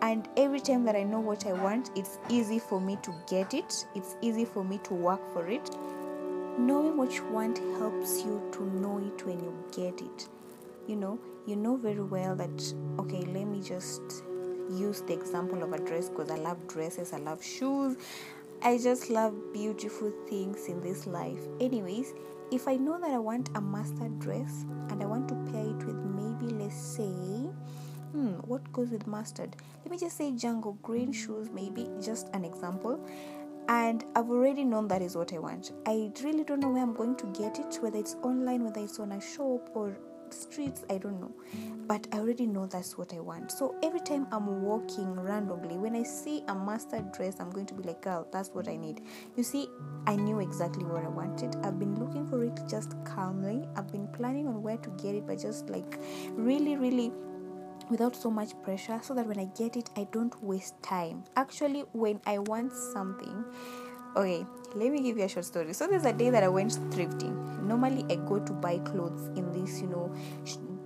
And 0.00 0.28
every 0.36 0.60
time 0.60 0.84
that 0.84 0.96
i 0.96 1.02
know 1.02 1.20
what 1.20 1.46
i 1.46 1.52
want 1.52 1.90
it's 1.94 2.18
easy 2.30 2.58
for 2.58 2.80
me 2.80 2.96
to 3.02 3.14
get 3.28 3.52
it. 3.52 3.86
It's 3.94 4.16
easy 4.22 4.46
for 4.46 4.64
me 4.64 4.80
to 4.84 4.94
work 4.94 5.20
for 5.32 5.46
it. 5.46 5.70
Knowing 6.58 6.96
what 6.96 7.12
you 7.14 7.26
want 7.26 7.58
helps 7.78 8.22
you 8.22 8.40
to 8.52 8.64
know 8.80 8.98
it 8.98 9.26
when 9.26 9.38
you 9.40 9.52
get 9.76 10.00
it. 10.00 10.28
You 10.86 10.96
know 10.96 11.18
you 11.46 11.56
know 11.56 11.76
very 11.76 12.02
well 12.02 12.34
that 12.34 12.74
okay 12.98 13.22
let 13.22 13.44
me 13.44 13.60
just 13.60 14.24
use 14.70 15.02
the 15.02 15.12
example 15.12 15.62
of 15.62 15.72
a 15.72 15.78
dress 15.78 16.08
because 16.08 16.30
i 16.30 16.36
love 16.36 16.66
dresses 16.66 17.12
i 17.12 17.18
love 17.18 17.42
shoes. 17.42 17.96
I 18.62 18.78
just 18.78 19.10
love 19.10 19.34
beautiful 19.52 20.10
things 20.26 20.68
in 20.68 20.80
this 20.80 21.06
life. 21.06 21.40
Anyways 21.60 22.14
if 22.50 22.66
i 22.66 22.76
know 22.76 22.98
that 22.98 23.10
i 23.10 23.18
want 23.18 23.50
a 23.56 23.60
mustard 23.60 24.18
dress 24.20 24.64
and 24.88 25.02
i 25.02 25.06
want 25.06 25.28
to 25.28 25.34
pair 25.52 25.64
it 25.64 25.84
with 25.84 25.96
maybe 25.96 26.54
let's 26.54 26.76
say 26.76 27.10
hmm 28.14 28.34
what 28.46 28.72
goes 28.72 28.90
with 28.90 29.06
mustard? 29.06 29.56
Let 29.84 29.90
me 29.90 29.98
just 29.98 30.16
say 30.16 30.30
jungle 30.30 30.78
green 30.82 31.12
shoes 31.12 31.50
maybe 31.52 31.88
just 32.00 32.28
an 32.32 32.44
example. 32.44 33.04
And 33.68 34.04
I've 34.14 34.30
already 34.30 34.62
known 34.62 34.88
that 34.88 35.02
is 35.02 35.16
what 35.16 35.32
I 35.32 35.38
want. 35.38 35.72
I 35.86 36.12
really 36.22 36.44
don't 36.44 36.60
know 36.60 36.68
where 36.68 36.82
I'm 36.82 36.94
going 36.94 37.16
to 37.16 37.26
get 37.26 37.58
it, 37.58 37.78
whether 37.80 37.98
it's 37.98 38.14
online, 38.22 38.62
whether 38.62 38.80
it's 38.80 39.00
on 39.00 39.12
a 39.12 39.20
shop, 39.20 39.70
or 39.74 39.96
streets 40.34 40.84
i 40.90 40.98
don't 40.98 41.20
know. 41.20 41.32
But 41.86 42.06
i 42.12 42.18
already 42.18 42.46
know 42.46 42.66
that's 42.66 42.96
what 42.96 43.12
i 43.14 43.20
want. 43.20 43.52
So 43.52 43.74
every 43.82 44.00
time 44.00 44.26
i'm 44.32 44.62
walking 44.62 45.14
randomly 45.14 45.78
when 45.78 45.94
i 45.94 46.02
see 46.02 46.42
a 46.48 46.54
mustard 46.54 47.12
dress 47.12 47.40
i'm 47.40 47.50
going 47.50 47.66
to 47.66 47.74
be 47.74 47.82
like 47.82 48.02
girl 48.02 48.26
that's 48.32 48.50
what 48.50 48.68
i 48.68 48.76
need. 48.76 49.02
You 49.36 49.42
see 49.42 49.68
i 50.06 50.16
knew 50.16 50.40
exactly 50.40 50.84
what 50.84 51.04
i 51.04 51.08
wanted. 51.08 51.56
I've 51.64 51.78
been 51.78 51.98
looking 51.98 52.26
for 52.26 52.44
it 52.44 52.58
just 52.68 52.94
calmly. 53.04 53.66
I've 53.76 53.90
been 53.90 54.08
planning 54.08 54.46
on 54.48 54.62
where 54.62 54.78
to 54.78 54.90
get 55.02 55.14
it 55.14 55.26
but 55.26 55.40
just 55.40 55.70
like 55.70 55.98
really 56.32 56.76
really 56.76 57.12
without 57.90 58.16
so 58.16 58.30
much 58.30 58.50
pressure 58.62 58.98
so 59.02 59.14
that 59.14 59.26
when 59.26 59.38
i 59.38 59.44
get 59.56 59.76
it 59.76 59.90
i 59.96 60.06
don't 60.12 60.42
waste 60.42 60.74
time. 60.82 61.24
Actually 61.36 61.84
when 61.92 62.20
i 62.26 62.38
want 62.38 62.72
something 62.72 63.44
okay 64.16 64.46
let 64.74 64.90
me 64.90 65.00
give 65.00 65.16
you 65.18 65.24
a 65.24 65.28
short 65.28 65.44
story. 65.44 65.72
So 65.72 65.86
there's 65.86 66.04
a 66.04 66.12
day 66.12 66.30
that 66.30 66.42
i 66.42 66.48
went 66.48 66.72
thrifting. 66.90 67.62
Normally 67.62 68.04
i 68.10 68.16
go 68.16 68.40
to 68.40 68.52
buy 68.52 68.78
clothes 68.78 69.28
in 69.36 69.52
these 69.52 69.80
you 69.80 69.86
know 69.86 70.12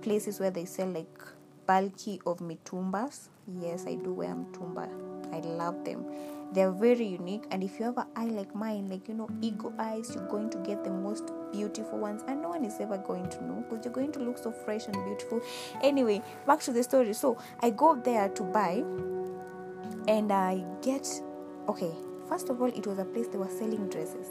places 0.01 0.39
where 0.39 0.51
they 0.51 0.65
sell 0.65 0.87
like 0.87 1.21
bulky 1.65 2.21
of 2.25 2.39
mitumbas. 2.39 3.29
Yes 3.59 3.85
i 3.87 3.95
do 3.95 4.13
wear 4.13 4.35
mitumba. 4.35 4.87
I 5.33 5.39
love 5.39 5.83
them. 5.85 6.05
They're 6.53 6.71
very 6.71 7.05
unique 7.05 7.45
and 7.51 7.63
if 7.63 7.79
you 7.79 7.85
have 7.85 7.97
an 7.97 8.07
eye 8.15 8.25
like 8.25 8.55
mine 8.55 8.89
like 8.89 9.07
you 9.07 9.13
know 9.13 9.29
ego 9.41 9.73
eyes 9.77 10.11
you're 10.13 10.27
going 10.27 10.49
to 10.51 10.57
get 10.59 10.83
the 10.83 10.89
most 10.89 11.31
beautiful 11.51 11.99
ones 11.99 12.23
and 12.27 12.41
no 12.41 12.49
one 12.49 12.65
is 12.65 12.79
ever 12.79 12.97
going 12.97 13.29
to 13.29 13.43
know 13.43 13.63
because 13.69 13.85
you're 13.85 13.93
going 13.93 14.11
to 14.13 14.19
look 14.19 14.37
so 14.37 14.51
fresh 14.51 14.85
and 14.85 14.95
beautiful. 15.05 15.41
Anyway 15.81 16.21
back 16.45 16.59
to 16.61 16.71
the 16.71 16.83
story. 16.83 17.13
So 17.13 17.37
i 17.61 17.69
go 17.71 17.95
there 17.95 18.29
to 18.29 18.43
buy 18.43 18.83
and 20.07 20.31
i 20.31 20.63
get 20.81 21.07
okay 21.67 21.93
First 22.29 22.49
of 22.49 22.61
all, 22.61 22.67
it 22.67 22.85
was 22.85 22.99
a 22.99 23.05
place 23.05 23.27
they 23.27 23.39
were 23.39 23.49
selling 23.49 23.89
dresses. 23.89 24.27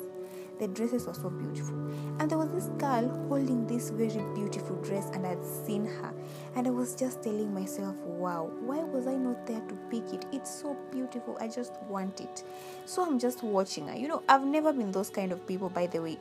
The 0.61 0.69
dresses 0.69 1.07
were 1.07 1.14
so 1.14 1.31
beautiful. 1.31 1.75
And 2.19 2.31
there 2.31 2.38
was 2.38 2.50
this 2.50 2.67
girl 2.78 3.09
holding 3.28 3.67
this 3.67 3.90
very 3.90 4.25
beautiful 4.35 4.76
dress, 4.83 5.09
and 5.12 5.26
I'd 5.26 5.45
seen 5.45 5.85
her. 5.85 6.12
And 6.57 6.67
I 6.67 6.71
was 6.71 6.95
just 6.95 7.23
telling 7.23 7.52
myself, 7.55 7.95
wow, 7.97 8.50
why 8.61 8.78
was 8.78 9.07
I 9.07 9.14
not 9.14 9.47
there 9.47 9.61
to 9.61 9.75
pick 9.90 10.12
it? 10.12 10.26
It's 10.33 10.50
so 10.50 10.76
beautiful. 10.90 11.37
I 11.40 11.49
just 11.49 11.75
want 11.88 12.21
it. 12.21 12.45
So 12.87 13.05
I'm 13.05 13.19
just 13.19 13.43
watching 13.43 13.87
her. 13.88 13.97
You 13.97 14.09
know, 14.09 14.23
I've 14.28 14.45
never 14.45 14.73
been 14.73 14.90
those 14.90 15.11
kind 15.11 15.31
of 15.31 15.47
people, 15.47 15.69
by 15.69 15.87
the 15.87 16.02
way, 16.02 16.19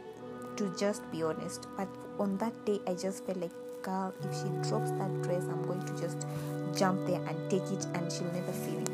to 0.57 0.75
just 0.77 1.09
be 1.11 1.23
honest. 1.23 1.67
But 1.75 1.87
on 2.19 2.37
that 2.37 2.65
day, 2.65 2.79
I 2.87 2.93
just 2.93 3.23
felt 3.25 3.37
like, 3.37 3.51
girl, 3.81 4.13
if 4.21 4.35
she 4.35 4.69
drops 4.69 4.91
that 4.91 5.21
dress, 5.23 5.43
I'm 5.43 5.65
going 5.65 5.83
to 5.85 5.99
just 5.99 6.27
jump 6.75 7.07
there 7.07 7.21
and 7.27 7.49
take 7.49 7.63
it, 7.71 7.85
and 7.95 8.11
she'll 8.11 8.31
never 8.33 8.53
see 8.53 8.71
me. 8.71 8.85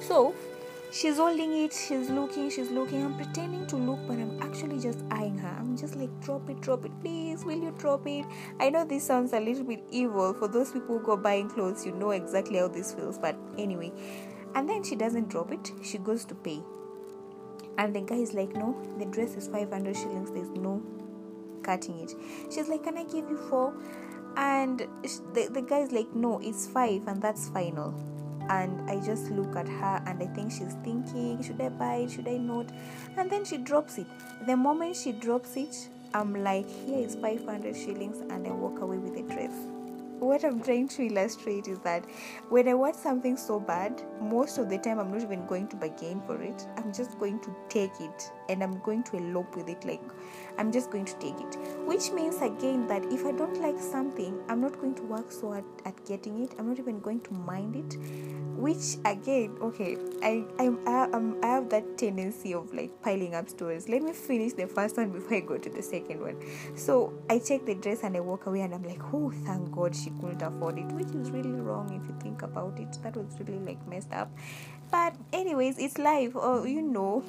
So 0.00 0.34
she's 0.92 1.16
holding 1.16 1.52
it 1.56 1.72
she's 1.72 2.10
looking 2.10 2.50
she's 2.50 2.70
looking 2.70 3.04
i'm 3.04 3.16
pretending 3.16 3.66
to 3.66 3.76
look 3.76 3.98
but 4.06 4.14
i'm 4.14 4.40
actually 4.42 4.78
just 4.78 5.04
eyeing 5.10 5.38
her 5.38 5.54
i'm 5.58 5.76
just 5.76 5.94
like 5.96 6.10
drop 6.20 6.48
it 6.50 6.60
drop 6.60 6.84
it 6.84 6.92
please 7.00 7.44
will 7.44 7.62
you 7.62 7.72
drop 7.78 8.06
it 8.06 8.24
i 8.58 8.68
know 8.68 8.84
this 8.84 9.04
sounds 9.04 9.32
a 9.32 9.40
little 9.40 9.64
bit 9.64 9.82
evil 9.90 10.34
for 10.34 10.48
those 10.48 10.72
people 10.72 10.98
who 10.98 11.04
go 11.04 11.16
buying 11.16 11.48
clothes 11.48 11.86
you 11.86 11.92
know 11.92 12.10
exactly 12.10 12.58
how 12.58 12.66
this 12.66 12.92
feels 12.92 13.18
but 13.18 13.36
anyway 13.56 13.92
and 14.54 14.68
then 14.68 14.82
she 14.82 14.96
doesn't 14.96 15.28
drop 15.28 15.52
it 15.52 15.70
she 15.82 15.98
goes 15.98 16.24
to 16.24 16.34
pay 16.34 16.60
and 17.78 17.94
the 17.94 18.00
guy 18.00 18.16
is 18.16 18.34
like 18.34 18.52
no 18.54 18.76
the 18.98 19.04
dress 19.06 19.34
is 19.36 19.46
500 19.46 19.94
shillings 19.96 20.30
there's 20.32 20.50
no 20.50 20.82
cutting 21.62 21.98
it. 22.00 22.14
She's 22.52 22.68
like, 22.68 22.84
Can 22.84 22.98
I 22.98 23.04
give 23.04 23.28
you 23.28 23.36
four? 23.48 23.74
And 24.36 24.78
the, 24.78 25.48
the 25.50 25.62
guy's 25.62 25.92
like, 25.92 26.14
No, 26.14 26.40
it's 26.42 26.66
five, 26.66 27.06
and 27.06 27.20
that's 27.22 27.48
final. 27.50 27.94
And 28.50 28.90
I 28.90 29.00
just 29.00 29.30
look 29.30 29.56
at 29.56 29.68
her 29.68 30.02
and 30.06 30.22
I 30.22 30.26
think 30.26 30.52
she's 30.52 30.76
thinking, 30.84 31.42
Should 31.42 31.60
I 31.60 31.70
buy 31.70 31.94
it? 32.04 32.10
Should 32.10 32.28
I 32.28 32.36
not? 32.36 32.66
And 33.16 33.30
then 33.30 33.44
she 33.44 33.56
drops 33.56 33.96
it. 33.96 34.06
The 34.46 34.56
moment 34.56 34.96
she 34.96 35.12
drops 35.12 35.56
it, 35.56 35.88
I'm 36.12 36.34
like, 36.44 36.68
Here 36.68 36.98
is 36.98 37.14
500 37.14 37.74
shillings, 37.74 38.18
and 38.30 38.46
I 38.46 38.50
walk 38.50 38.80
away 38.80 38.98
with 38.98 39.14
the 39.14 39.34
dress 39.34 39.54
what 40.20 40.44
I'm 40.44 40.62
trying 40.62 40.88
to 40.88 41.06
illustrate 41.06 41.66
is 41.66 41.78
that 41.80 42.04
when 42.50 42.68
I 42.68 42.74
want 42.74 42.96
something 42.96 43.36
so 43.36 43.58
bad, 43.58 44.02
most 44.20 44.58
of 44.58 44.68
the 44.68 44.78
time 44.78 44.98
I'm 44.98 45.10
not 45.10 45.22
even 45.22 45.46
going 45.46 45.66
to 45.68 45.76
bargain 45.76 46.20
for 46.26 46.40
it. 46.42 46.66
I'm 46.76 46.92
just 46.92 47.18
going 47.18 47.40
to 47.40 47.56
take 47.68 47.92
it 48.00 48.30
and 48.50 48.62
I'm 48.62 48.80
going 48.80 49.04
to 49.04 49.16
elope 49.16 49.56
with 49.56 49.68
it. 49.68 49.84
Like, 49.84 50.02
I'm 50.58 50.72
just 50.72 50.90
going 50.90 51.04
to 51.04 51.14
take 51.14 51.38
it. 51.40 51.56
Which 51.86 52.10
means 52.10 52.42
again 52.42 52.86
that 52.88 53.04
if 53.12 53.24
I 53.24 53.32
don't 53.32 53.60
like 53.60 53.78
something, 53.78 54.38
I'm 54.48 54.60
not 54.60 54.80
going 54.80 54.94
to 54.96 55.02
work 55.02 55.30
so 55.30 55.52
hard 55.52 55.64
at 55.84 56.04
getting 56.04 56.42
it. 56.42 56.54
I'm 56.58 56.68
not 56.68 56.78
even 56.78 57.00
going 57.00 57.20
to 57.20 57.32
mind 57.32 57.76
it. 57.76 57.96
Which 58.60 58.98
again, 59.06 59.56
okay, 59.62 59.96
I 60.22 60.44
I'm, 60.58 60.86
I, 60.86 61.04
I'm, 61.04 61.14
um, 61.14 61.38
I 61.42 61.46
have 61.46 61.70
that 61.70 61.96
tendency 61.96 62.52
of 62.52 62.74
like 62.74 63.00
piling 63.00 63.34
up 63.34 63.48
stories. 63.48 63.88
Let 63.88 64.02
me 64.02 64.12
finish 64.12 64.52
the 64.52 64.66
first 64.66 64.96
one 64.96 65.10
before 65.12 65.36
I 65.36 65.40
go 65.40 65.56
to 65.56 65.70
the 65.70 65.82
second 65.82 66.20
one. 66.20 66.36
So 66.76 67.14
I 67.30 67.38
check 67.38 67.64
the 67.64 67.76
dress 67.76 68.02
and 68.02 68.16
I 68.16 68.20
walk 68.20 68.46
away 68.46 68.60
and 68.62 68.74
I'm 68.74 68.82
like, 68.82 69.00
oh, 69.14 69.30
thank 69.46 69.70
God 69.70 69.94
she 69.94 70.10
couldn't 70.10 70.42
afford 70.42 70.78
it, 70.78 70.86
which 70.86 71.08
is 71.14 71.30
really 71.30 71.52
wrong 71.52 71.88
if 71.88 72.06
you 72.06 72.14
think 72.20 72.42
about 72.42 72.78
it. 72.78 72.98
That 73.02 73.16
was 73.16 73.38
really 73.38 73.60
like 73.60 73.86
messed 73.86 74.12
up. 74.12 74.30
But 74.90 75.14
anyways, 75.32 75.78
it's 75.78 75.96
life. 75.96 76.32
Oh, 76.34 76.64
you 76.64 76.82
know 76.82 77.24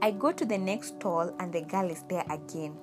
I 0.00 0.12
go 0.12 0.30
to 0.30 0.44
the 0.44 0.58
next 0.58 0.96
stall 0.96 1.34
and 1.40 1.52
the 1.52 1.62
girl 1.62 1.90
is 1.90 2.04
there 2.08 2.24
again. 2.30 2.76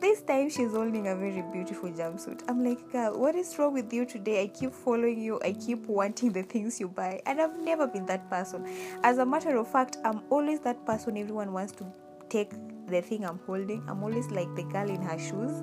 This 0.00 0.22
time 0.22 0.48
she's 0.48 0.72
holding 0.72 1.08
a 1.08 1.16
very 1.16 1.42
beautiful 1.52 1.90
jumpsuit. 1.90 2.42
I'm 2.48 2.64
like, 2.64 2.92
girl, 2.92 3.18
what 3.18 3.34
is 3.34 3.58
wrong 3.58 3.74
with 3.74 3.92
you 3.92 4.06
today? 4.06 4.42
I 4.42 4.46
keep 4.48 4.72
following 4.72 5.20
you, 5.20 5.40
I 5.42 5.52
keep 5.52 5.86
wanting 5.86 6.32
the 6.32 6.42
things 6.44 6.78
you 6.78 6.88
buy, 6.88 7.20
and 7.26 7.40
I've 7.40 7.58
never 7.58 7.86
been 7.86 8.06
that 8.06 8.28
person. 8.30 8.64
As 9.02 9.18
a 9.18 9.26
matter 9.26 9.56
of 9.56 9.70
fact, 9.70 9.96
I'm 10.04 10.22
always 10.30 10.60
that 10.60 10.84
person 10.86 11.16
everyone 11.16 11.52
wants 11.52 11.72
to 11.72 11.86
take 12.28 12.52
the 12.86 13.00
thing 13.02 13.24
I'm 13.24 13.40
holding. 13.46 13.84
I'm 13.88 14.02
always 14.02 14.30
like 14.30 14.54
the 14.54 14.62
girl 14.64 14.88
in 14.88 15.02
her 15.02 15.18
shoes. 15.18 15.62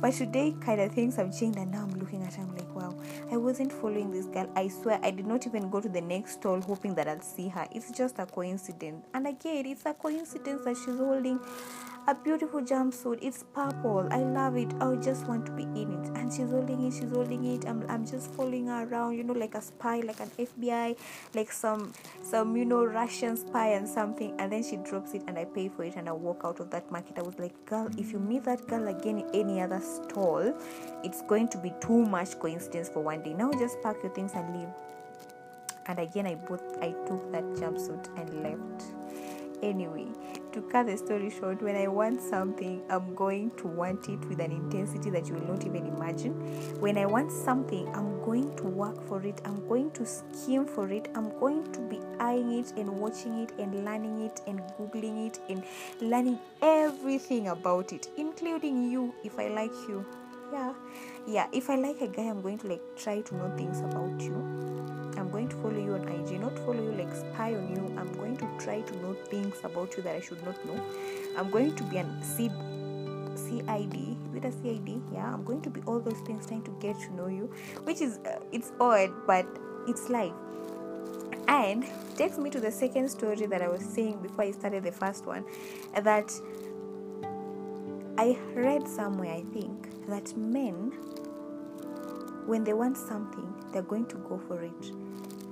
But 0.00 0.12
today, 0.12 0.54
kind 0.60 0.80
of 0.80 0.92
things 0.92 1.16
have 1.16 1.36
changed, 1.36 1.58
and 1.58 1.72
now 1.72 1.82
I'm 1.82 1.98
looking 1.98 2.22
at 2.22 2.34
her. 2.34 2.42
I'm 2.42 2.54
like, 2.54 2.72
wow, 2.74 2.94
I 3.32 3.36
wasn't 3.36 3.72
following 3.72 4.12
this 4.12 4.26
girl. 4.26 4.48
I 4.54 4.68
swear, 4.68 5.00
I 5.02 5.10
did 5.10 5.26
not 5.26 5.46
even 5.46 5.70
go 5.70 5.80
to 5.80 5.88
the 5.88 6.00
next 6.00 6.34
stall 6.34 6.60
hoping 6.60 6.94
that 6.94 7.08
I'll 7.08 7.20
see 7.20 7.48
her. 7.48 7.66
It's 7.72 7.90
just 7.90 8.18
a 8.18 8.26
coincidence. 8.26 9.06
And 9.12 9.26
again, 9.26 9.66
it's 9.66 9.86
a 9.86 9.94
coincidence 9.94 10.64
that 10.64 10.76
she's 10.76 10.96
holding 10.96 11.40
a 12.06 12.14
beautiful 12.14 12.60
jumpsuit. 12.62 13.18
It's 13.20 13.44
purple. 13.52 14.08
I 14.10 14.18
love 14.18 14.56
it. 14.56 14.72
I 14.80 14.94
just 14.96 15.26
want 15.26 15.46
to 15.46 15.52
be 15.52 15.64
in 15.64 15.92
it. 15.92 16.17
And 16.28 16.36
she's 16.36 16.50
holding 16.50 16.86
it. 16.86 16.92
She's 16.92 17.10
holding 17.10 17.42
it. 17.46 17.64
I'm, 17.66 17.86
I'm 17.88 18.06
just 18.06 18.30
following 18.32 18.66
her 18.66 18.86
around, 18.86 19.16
you 19.16 19.24
know, 19.24 19.32
like 19.32 19.54
a 19.54 19.62
spy, 19.62 20.00
like 20.00 20.20
an 20.20 20.30
FBI, 20.38 20.94
like 21.34 21.50
some 21.50 21.94
some 22.22 22.54
you 22.54 22.66
know 22.66 22.84
Russian 22.84 23.34
spy 23.34 23.68
and 23.68 23.88
something. 23.88 24.34
And 24.38 24.52
then 24.52 24.62
she 24.62 24.76
drops 24.76 25.14
it, 25.14 25.22
and 25.26 25.38
I 25.38 25.46
pay 25.46 25.70
for 25.70 25.84
it, 25.84 25.96
and 25.96 26.06
I 26.06 26.12
walk 26.12 26.42
out 26.44 26.60
of 26.60 26.68
that 26.68 26.92
market. 26.92 27.18
I 27.18 27.22
was 27.22 27.38
like, 27.38 27.54
girl, 27.64 27.88
if 27.96 28.12
you 28.12 28.18
meet 28.18 28.44
that 28.44 28.66
girl 28.66 28.88
again 28.88 29.20
in 29.20 29.30
any 29.32 29.62
other 29.62 29.80
stall, 29.80 30.54
it's 31.02 31.22
going 31.22 31.48
to 31.48 31.56
be 31.56 31.72
too 31.80 32.04
much 32.04 32.38
coincidence 32.38 32.90
for 32.90 33.02
one 33.02 33.22
day. 33.22 33.32
Now 33.32 33.50
just 33.52 33.80
pack 33.80 33.96
your 34.02 34.12
things 34.12 34.32
and 34.34 34.54
leave. 34.54 34.68
And 35.86 35.98
again, 35.98 36.26
I 36.26 36.34
bought, 36.34 36.62
I 36.82 36.90
took 37.06 37.32
that 37.32 37.44
jumpsuit 37.54 38.06
and 38.18 38.42
left. 38.42 38.84
Anyway, 39.62 40.06
to 40.52 40.62
cut 40.62 40.86
the 40.86 40.96
story 40.96 41.30
short, 41.30 41.60
when 41.60 41.74
I 41.74 41.88
want 41.88 42.22
something, 42.22 42.80
I'm 42.88 43.14
going 43.16 43.50
to 43.56 43.66
want 43.66 44.08
it 44.08 44.20
with 44.28 44.38
an 44.38 44.52
intensity 44.52 45.10
that 45.10 45.26
you 45.26 45.34
will 45.34 45.48
not 45.48 45.66
even 45.66 45.84
imagine. 45.86 46.32
When 46.80 46.96
I 46.96 47.06
want 47.06 47.32
something, 47.32 47.88
I'm 47.94 48.22
going 48.24 48.54
to 48.56 48.64
work 48.64 49.06
for 49.08 49.20
it, 49.22 49.40
I'm 49.44 49.66
going 49.68 49.90
to 49.92 50.06
scheme 50.06 50.64
for 50.64 50.88
it, 50.90 51.08
I'm 51.16 51.36
going 51.40 51.72
to 51.72 51.80
be 51.80 51.98
eyeing 52.20 52.52
it 52.52 52.72
and 52.76 52.88
watching 52.88 53.40
it 53.40 53.52
and 53.58 53.84
learning 53.84 54.26
it 54.26 54.40
and 54.46 54.60
googling 54.78 55.26
it 55.26 55.40
and 55.48 55.64
learning 56.00 56.38
everything 56.62 57.48
about 57.48 57.92
it, 57.92 58.08
including 58.16 58.90
you 58.90 59.12
if 59.24 59.38
I 59.40 59.48
like 59.48 59.72
you. 59.88 60.06
Yeah, 60.52 60.72
yeah, 61.26 61.46
if 61.52 61.68
I 61.68 61.74
like 61.74 62.00
a 62.00 62.06
guy, 62.06 62.22
I'm 62.22 62.42
going 62.42 62.58
to 62.58 62.68
like 62.68 62.82
try 62.96 63.20
to 63.22 63.34
know 63.34 63.54
things 63.56 63.80
about 63.80 64.20
you 64.20 64.77
I'm 65.28 65.32
going 65.32 65.48
to 65.48 65.56
follow 65.56 65.76
you 65.76 65.92
on 65.92 66.08
IG, 66.08 66.40
not 66.40 66.58
follow 66.60 66.82
you 66.82 66.92
like 66.92 67.14
spy 67.14 67.54
on 67.54 67.68
you. 67.68 67.94
I'm 67.98 68.10
going 68.14 68.38
to 68.38 68.48
try 68.58 68.80
to 68.80 68.96
know 69.02 69.12
things 69.12 69.56
about 69.62 69.94
you 69.94 70.02
that 70.04 70.16
I 70.16 70.20
should 70.20 70.42
not 70.42 70.64
know. 70.64 70.82
I'm 71.36 71.50
going 71.50 71.76
to 71.76 71.84
be 71.84 71.98
an 71.98 72.22
C- 72.22 72.48
CID. 73.36 74.16
Is 74.34 74.44
a 74.44 74.62
CID? 74.62 75.02
Yeah, 75.12 75.30
I'm 75.30 75.44
going 75.44 75.60
to 75.60 75.68
be 75.68 75.82
all 75.82 76.00
those 76.00 76.18
things 76.20 76.46
trying 76.46 76.62
to 76.62 76.70
get 76.80 76.98
to 77.00 77.14
know 77.14 77.26
you, 77.26 77.52
which 77.84 78.00
is 78.00 78.20
uh, 78.24 78.38
it's 78.52 78.72
odd, 78.80 79.10
but 79.26 79.44
it's 79.86 80.08
life. 80.08 80.32
And 81.46 81.84
takes 82.16 82.38
me 82.38 82.48
to 82.48 82.58
the 82.58 82.72
second 82.72 83.10
story 83.10 83.44
that 83.44 83.60
I 83.60 83.68
was 83.68 83.82
saying 83.82 84.22
before 84.22 84.46
I 84.46 84.52
started 84.52 84.82
the 84.82 84.92
first 84.92 85.26
one, 85.26 85.44
that 85.94 86.32
I 88.16 88.38
read 88.54 88.88
somewhere, 88.88 89.34
I 89.34 89.42
think, 89.42 90.08
that 90.08 90.34
men, 90.38 90.92
when 92.46 92.64
they 92.64 92.72
want 92.72 92.96
something, 92.96 93.54
they're 93.74 93.82
going 93.82 94.06
to 94.06 94.16
go 94.16 94.40
for 94.48 94.62
it 94.62 95.07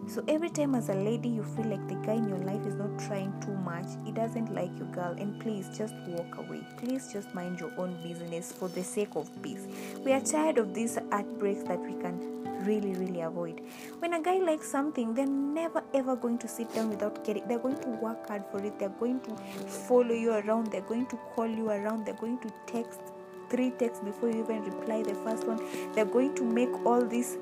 so 0.09 0.23
every 0.29 0.51
time 0.51 0.75
as 0.75 0.89
a 0.89 0.95
lady 0.95 1.29
you 1.29 1.43
feel 1.43 1.67
like 1.67 1.87
the 1.89 1.97
guy 1.97 2.15
in 2.15 2.29
your 2.29 2.39
life 2.39 2.65
is 2.65 2.75
not 2.77 2.99
trying 3.07 3.33
too 3.41 3.55
much, 3.57 3.87
he 4.05 4.13
doesn't 4.13 4.55
like 4.55 4.71
you, 4.79 4.85
girl, 4.87 5.15
and 5.19 5.41
please 5.41 5.69
just 5.77 5.95
walk 6.07 6.39
away. 6.39 6.61
Please 6.77 7.13
just 7.13 7.35
mind 7.35 7.59
your 7.59 7.73
own 7.77 7.97
business 8.03 8.53
for 8.53 8.69
the 8.69 8.85
sake 8.85 9.17
of 9.17 9.31
peace. 9.43 9.67
We 10.05 10.13
are 10.13 10.21
tired 10.21 10.59
of 10.59 10.75
these 10.75 10.99
heartbreaks 11.11 11.65
that 11.65 11.81
we 11.81 11.95
can 12.01 12.37
really 12.65 12.95
really 12.95 13.21
avoid. 13.21 13.61
When 13.99 14.15
a 14.15 14.23
guy 14.23 14.39
likes 14.39 14.69
something 14.69 15.15
they're 15.15 15.27
never 15.27 15.83
ever 15.95 16.17
going 16.17 16.39
to 16.39 16.49
sit 16.49 16.73
down 16.75 16.89
without 16.91 17.25
getting 17.25 17.47
they're 17.49 17.59
going 17.59 17.81
to 17.81 17.89
work 17.89 18.29
hard 18.29 18.45
for 18.51 18.65
it. 18.65 18.79
They're 18.79 18.89
going 18.89 19.21
to 19.21 19.37
follow 19.67 20.15
you 20.15 20.33
around. 20.33 20.73
They're 20.73 20.81
going 20.93 21.07
to 21.07 21.17
call 21.35 21.49
you 21.49 21.71
around. 21.71 22.07
They're 22.07 22.15
going 22.15 22.39
to 22.41 22.53
text 22.67 23.01
three 23.51 23.71
texts 23.71 24.05
before 24.05 24.31
you 24.31 24.43
even 24.43 24.65
reply 24.65 25.03
the 25.03 25.15
first 25.15 25.47
one. 25.47 25.61
They're 25.95 26.05
going 26.05 26.35
to 26.37 26.45
make 26.45 26.73
all 26.85 27.03
this 27.03 27.37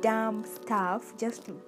damn 0.00 0.44
stuff 0.44 1.16
just 1.18 1.44
to 1.46 1.60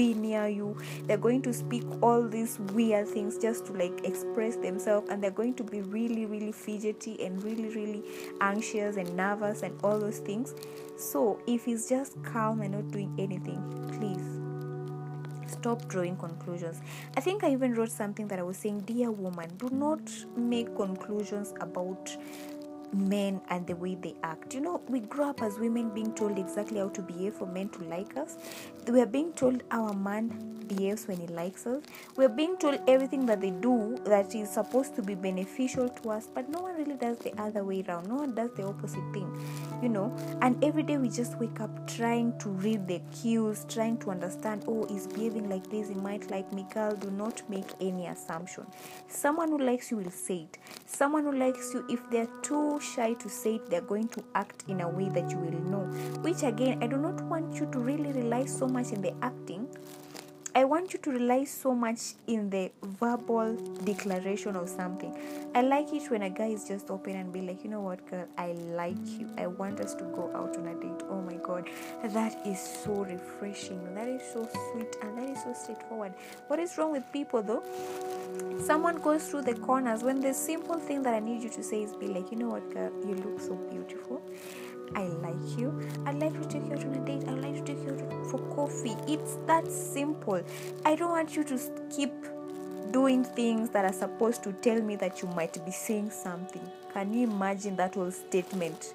be 0.00 0.14
near 0.14 0.48
you 0.48 0.74
they're 1.06 1.18
going 1.28 1.42
to 1.42 1.52
speak 1.52 1.84
all 2.02 2.26
these 2.26 2.58
weird 2.72 3.06
things 3.06 3.36
just 3.36 3.66
to 3.66 3.74
like 3.74 4.02
express 4.02 4.56
themselves 4.56 5.10
and 5.10 5.22
they're 5.22 5.38
going 5.42 5.52
to 5.52 5.62
be 5.62 5.82
really 5.82 6.24
really 6.24 6.52
fidgety 6.52 7.22
and 7.22 7.42
really 7.42 7.68
really 7.68 8.02
anxious 8.40 8.96
and 8.96 9.14
nervous 9.14 9.62
and 9.62 9.78
all 9.84 9.98
those 9.98 10.20
things 10.20 10.54
so 10.96 11.38
if 11.46 11.66
he's 11.66 11.86
just 11.86 12.22
calm 12.24 12.62
and 12.62 12.72
not 12.72 12.88
doing 12.90 13.14
anything 13.18 13.60
please 13.98 14.40
stop 15.50 15.86
drawing 15.88 16.16
conclusions. 16.16 16.80
I 17.16 17.20
think 17.20 17.44
I 17.44 17.50
even 17.52 17.74
wrote 17.74 17.90
something 17.90 18.28
that 18.28 18.38
I 18.38 18.42
was 18.42 18.56
saying, 18.56 18.80
Dear 18.80 19.10
woman, 19.10 19.50
do 19.56 19.68
not 19.70 20.00
make 20.36 20.74
conclusions 20.76 21.52
about 21.60 22.16
men 22.92 23.40
and 23.48 23.66
the 23.66 23.76
way 23.76 23.94
they 23.94 24.14
act. 24.22 24.54
You 24.54 24.60
know, 24.60 24.80
we 24.88 25.00
grow 25.00 25.30
up 25.30 25.42
as 25.42 25.58
women 25.58 25.90
being 25.90 26.12
told 26.14 26.38
exactly 26.38 26.78
how 26.78 26.88
to 26.88 27.02
behave 27.02 27.34
for 27.34 27.46
men 27.46 27.68
to 27.70 27.84
like 27.84 28.16
us. 28.16 28.36
We 28.86 29.00
are 29.00 29.06
being 29.06 29.32
told 29.32 29.62
our 29.70 29.92
man 29.92 30.50
behaves 30.66 31.06
when 31.08 31.18
he 31.18 31.26
likes 31.26 31.66
us. 31.66 31.82
We 32.16 32.24
are 32.24 32.28
being 32.28 32.56
told 32.56 32.80
everything 32.86 33.26
that 33.26 33.40
they 33.40 33.50
do 33.50 33.98
that 34.04 34.34
is 34.34 34.50
supposed 34.50 34.94
to 34.96 35.02
be 35.02 35.14
beneficial 35.14 35.88
to 35.88 36.10
us, 36.10 36.28
but 36.32 36.48
no 36.48 36.60
one 36.60 36.76
really 36.76 36.94
does 36.94 37.18
the 37.18 37.38
other 37.40 37.64
way 37.64 37.84
around. 37.86 38.08
No 38.08 38.16
one 38.16 38.34
does 38.34 38.50
the 38.56 38.64
opposite 38.64 39.12
thing, 39.12 39.28
you 39.82 39.88
know. 39.88 40.14
And 40.42 40.62
every 40.64 40.82
day 40.82 40.96
we 40.98 41.08
just 41.08 41.38
wake 41.38 41.60
up 41.60 41.88
trying 41.88 42.38
to 42.38 42.48
read 42.48 42.86
the 42.86 43.00
cues, 43.20 43.66
trying 43.68 43.98
to 43.98 44.10
understand, 44.10 44.64
oh, 44.68 44.86
he's 44.88 45.06
behaving 45.06 45.48
like 45.48 45.68
this, 45.70 45.88
he 45.88 45.94
might 45.94 46.30
like 46.30 46.52
me. 46.52 46.66
Girl, 46.72 46.94
do 46.94 47.10
not 47.10 47.42
make 47.50 47.66
any 47.80 48.06
assumption. 48.06 48.66
Someone 49.08 49.48
who 49.48 49.58
likes 49.58 49.90
you 49.90 49.98
will 49.98 50.10
say 50.10 50.48
it. 50.50 50.58
Someone 50.86 51.24
who 51.24 51.32
likes 51.32 51.74
you, 51.74 51.84
if 51.88 52.00
they're 52.10 52.28
too 52.42 52.79
shy 52.80 53.14
to 53.14 53.28
say 53.28 53.54
it, 53.56 53.70
they're 53.70 53.80
going 53.80 54.08
to 54.08 54.24
act 54.34 54.64
in 54.68 54.80
a 54.80 54.88
way 54.88 55.08
that 55.10 55.30
you 55.30 55.38
will 55.38 55.60
know. 55.70 55.84
Which 56.22 56.42
again, 56.42 56.82
I 56.82 56.86
do 56.86 56.96
not 56.96 57.20
want 57.22 57.54
you 57.54 57.70
to 57.70 57.78
really 57.78 58.12
rely 58.12 58.44
so 58.46 58.66
much 58.66 58.92
in 58.92 59.00
the 59.00 59.12
acting. 59.22 59.68
I 60.52 60.64
want 60.64 60.92
you 60.92 60.98
to 61.00 61.10
rely 61.10 61.44
so 61.44 61.74
much 61.74 62.14
in 62.26 62.50
the 62.50 62.72
verbal 62.82 63.54
declaration 63.84 64.56
of 64.56 64.68
something. 64.68 65.16
I 65.54 65.62
like 65.62 65.92
it 65.92 66.10
when 66.10 66.22
a 66.22 66.30
guy 66.30 66.46
is 66.46 66.66
just 66.66 66.90
open 66.90 67.14
and 67.14 67.32
be 67.32 67.40
like, 67.40 67.62
you 67.62 67.70
know 67.70 67.80
what, 67.80 68.04
girl, 68.10 68.26
I 68.36 68.52
like 68.52 68.96
you. 69.06 69.30
I 69.38 69.46
want 69.46 69.78
us 69.78 69.94
to 69.94 70.04
go 70.04 70.28
out 70.34 70.56
on 70.56 70.66
a 70.66 70.74
date. 70.74 71.06
Oh 71.08 71.20
my 71.20 71.36
god, 71.36 71.68
that 72.02 72.44
is 72.44 72.58
so 72.58 73.04
refreshing. 73.04 73.94
That 73.94 74.08
is 74.08 74.22
so 74.32 74.48
sweet 74.72 74.96
and 75.02 75.16
that 75.18 75.28
is 75.28 75.40
so 75.42 75.54
straightforward. 75.54 76.14
What 76.48 76.58
is 76.58 76.76
wrong 76.76 76.90
with 76.90 77.04
people 77.12 77.42
though? 77.42 77.62
Someone 78.58 79.00
goes 79.00 79.28
through 79.28 79.42
the 79.42 79.54
corners 79.54 80.02
when 80.02 80.20
the 80.20 80.34
simple 80.34 80.78
thing 80.78 81.02
that 81.04 81.14
I 81.14 81.20
need 81.20 81.42
you 81.42 81.50
to 81.50 81.62
say 81.62 81.84
is 81.84 81.94
be 81.94 82.08
like, 82.08 82.32
you 82.32 82.38
know 82.38 82.48
what, 82.48 82.68
girl, 82.74 82.90
you 83.06 83.14
look 83.14 83.40
so 83.40 83.54
beautiful 83.54 84.20
I 84.94 85.04
like 85.04 85.58
you. 85.58 85.88
I'd 86.06 86.18
like 86.18 86.40
to 86.40 86.48
take 86.48 86.66
you 86.66 86.74
out 86.74 86.84
on 86.84 86.94
a 86.94 87.04
date. 87.06 87.28
I'd 87.28 87.38
like 87.38 87.64
to 87.64 87.74
take 87.74 87.84
you 87.84 87.92
out 87.92 88.26
for 88.30 88.38
coffee. 88.54 88.96
It's 89.06 89.36
that 89.46 89.70
simple. 89.70 90.42
I 90.84 90.96
don't 90.96 91.10
want 91.10 91.36
you 91.36 91.44
to 91.44 91.58
keep 91.94 92.12
doing 92.90 93.24
things 93.24 93.70
that 93.70 93.84
are 93.84 93.92
supposed 93.92 94.42
to 94.44 94.52
tell 94.52 94.80
me 94.80 94.96
that 94.96 95.22
you 95.22 95.28
might 95.28 95.64
be 95.64 95.70
saying 95.70 96.10
something. 96.10 96.62
Can 96.92 97.14
you 97.14 97.28
imagine 97.28 97.76
that 97.76 97.94
whole 97.94 98.10
statement? 98.10 98.94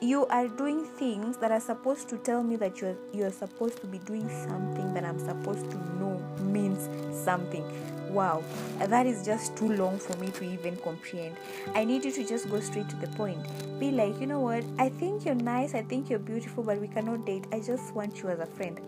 You 0.00 0.26
are 0.26 0.46
doing 0.46 0.84
things 0.84 1.38
that 1.38 1.50
are 1.50 1.60
supposed 1.60 2.08
to 2.10 2.18
tell 2.18 2.44
me 2.44 2.54
that 2.56 2.80
you're 2.80 2.96
you're 3.12 3.32
supposed 3.32 3.80
to 3.80 3.86
be 3.88 3.98
doing 3.98 4.28
something 4.28 4.94
that 4.94 5.04
I'm 5.04 5.18
supposed 5.18 5.68
to 5.70 5.76
know 5.98 6.22
means 6.40 6.88
something. 7.24 7.64
Wow, 8.10 8.42
that 8.78 9.06
is 9.06 9.24
just 9.24 9.56
too 9.56 9.68
long 9.68 9.98
for 9.98 10.16
me 10.16 10.28
to 10.32 10.44
even 10.44 10.76
comprehend. 10.76 11.36
I 11.74 11.84
need 11.84 12.04
you 12.04 12.12
to 12.12 12.24
just 12.24 12.48
go 12.50 12.60
straight 12.60 12.88
to 12.88 12.96
the 12.96 13.08
point. 13.08 13.46
Be 13.78 13.90
like, 13.90 14.18
you 14.20 14.26
know 14.26 14.40
what? 14.40 14.64
I 14.78 14.88
think 14.88 15.24
you're 15.24 15.34
nice, 15.34 15.74
I 15.74 15.82
think 15.82 16.08
you're 16.08 16.18
beautiful, 16.18 16.64
but 16.64 16.80
we 16.80 16.88
cannot 16.88 17.26
date. 17.26 17.46
I 17.52 17.60
just 17.60 17.94
want 17.94 18.22
you 18.22 18.28
as 18.30 18.40
a 18.40 18.46
friend 18.46 18.80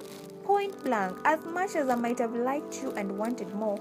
point 0.50 0.82
blank, 0.82 1.16
as 1.24 1.44
much 1.44 1.76
as 1.76 1.88
I 1.88 1.94
might 1.94 2.18
have 2.18 2.34
liked 2.34 2.82
you 2.82 2.90
and 2.96 3.16
wanted 3.16 3.54
more, 3.54 3.78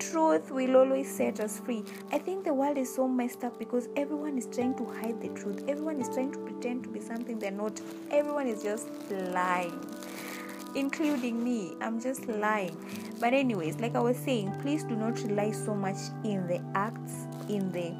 truth 0.00 0.50
will 0.50 0.76
always 0.76 1.08
set 1.08 1.38
us 1.38 1.60
free. 1.60 1.84
I 2.10 2.18
think 2.18 2.44
the 2.44 2.52
world 2.52 2.76
is 2.76 2.92
so 2.92 3.06
messed 3.06 3.44
up 3.44 3.56
because 3.56 3.88
everyone 3.94 4.36
is 4.36 4.46
trying 4.46 4.74
to 4.78 4.84
hide 4.84 5.20
the 5.20 5.28
truth. 5.40 5.62
Everyone 5.68 6.00
is 6.00 6.08
trying 6.08 6.32
to 6.32 6.38
pretend 6.38 6.82
to 6.82 6.88
be 6.88 6.98
something 7.00 7.38
they're 7.38 7.52
not. 7.52 7.80
Everyone 8.10 8.48
is 8.48 8.64
just 8.64 8.88
lying, 9.10 9.78
including 10.76 11.42
me. 11.42 11.76
I'm 11.80 12.00
just 12.00 12.26
lying. 12.28 12.76
But, 13.18 13.32
anyways, 13.32 13.80
like 13.80 13.96
I 13.96 14.00
was 14.00 14.16
saying, 14.16 14.52
please 14.60 14.84
do 14.84 14.94
not 14.94 15.18
rely 15.20 15.50
so 15.50 15.74
much 15.74 15.96
in 16.22 16.46
the 16.46 16.60
acts, 16.74 17.26
in 17.48 17.72
the 17.72 17.94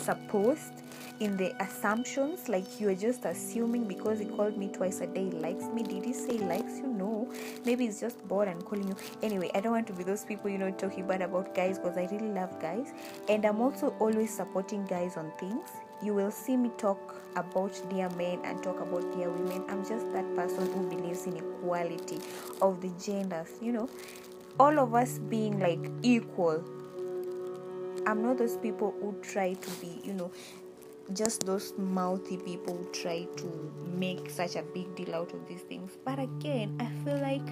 supposed 0.00 0.82
in 1.20 1.36
the 1.36 1.54
assumptions. 1.62 2.48
Like 2.48 2.80
you 2.80 2.88
are 2.88 2.94
just 2.94 3.24
assuming 3.24 3.84
because 3.84 4.18
he 4.18 4.24
called 4.24 4.56
me 4.56 4.68
twice 4.68 5.00
a 5.00 5.06
day 5.06 5.26
he 5.26 5.30
likes 5.30 5.64
me. 5.66 5.82
Did 5.82 6.04
he 6.04 6.12
say 6.12 6.38
he 6.38 6.44
likes 6.44 6.78
you? 6.78 6.88
No. 6.88 7.30
Maybe 7.64 7.86
he's 7.86 8.00
just 8.00 8.26
bored 8.26 8.48
and 8.48 8.64
calling 8.64 8.88
you. 8.88 8.96
Anyway 9.22 9.50
i 9.54 9.60
don't 9.60 9.72
want 9.72 9.86
to 9.86 9.92
be 9.92 10.02
those 10.02 10.24
people 10.24 10.50
you 10.50 10.58
know 10.58 10.70
talking 10.70 11.06
bad 11.06 11.22
about 11.22 11.54
guys 11.54 11.78
because 11.78 11.96
i 11.96 12.08
really 12.10 12.32
love 12.40 12.60
guys. 12.60 12.92
And 13.28 13.44
i'm 13.44 13.60
also 13.60 13.94
always 14.00 14.34
supporting 14.34 14.84
guys 14.86 15.16
on 15.16 15.32
things 15.38 15.70
you 16.02 16.14
will 16.14 16.30
see 16.30 16.56
me 16.56 16.70
talk 16.78 17.16
about 17.36 17.80
dear 17.88 18.08
men 18.10 18.40
and 18.44 18.62
talk 18.62 18.80
about 18.80 19.00
dear 19.16 19.30
women 19.30 19.64
i'm 19.68 19.82
just 19.86 20.10
that 20.12 20.34
person 20.34 20.70
who 20.72 20.88
believes 20.88 21.26
in 21.26 21.36
equality 21.36 22.18
of 22.60 22.80
the 22.80 22.88
genders 23.02 23.50
you 23.60 23.72
know 23.72 23.88
all 24.60 24.78
of 24.78 24.94
us 24.94 25.18
being 25.30 25.58
like 25.58 25.90
equal 26.02 26.62
i'm 28.06 28.22
not 28.22 28.36
those 28.36 28.56
people 28.58 28.94
who 29.00 29.14
try 29.22 29.54
to 29.54 29.70
be 29.80 30.00
you 30.04 30.12
know 30.12 30.30
just 31.14 31.44
those 31.44 31.74
mouthy 31.76 32.36
people 32.36 32.76
who 32.76 32.84
try 32.92 33.26
to 33.36 33.72
make 33.86 34.30
such 34.30 34.56
a 34.56 34.62
big 34.62 34.94
deal 34.94 35.14
out 35.14 35.32
of 35.34 35.46
these 35.48 35.60
things. 35.62 35.92
But 36.04 36.18
again, 36.18 36.76
I 36.80 36.86
feel 37.04 37.18
like 37.18 37.44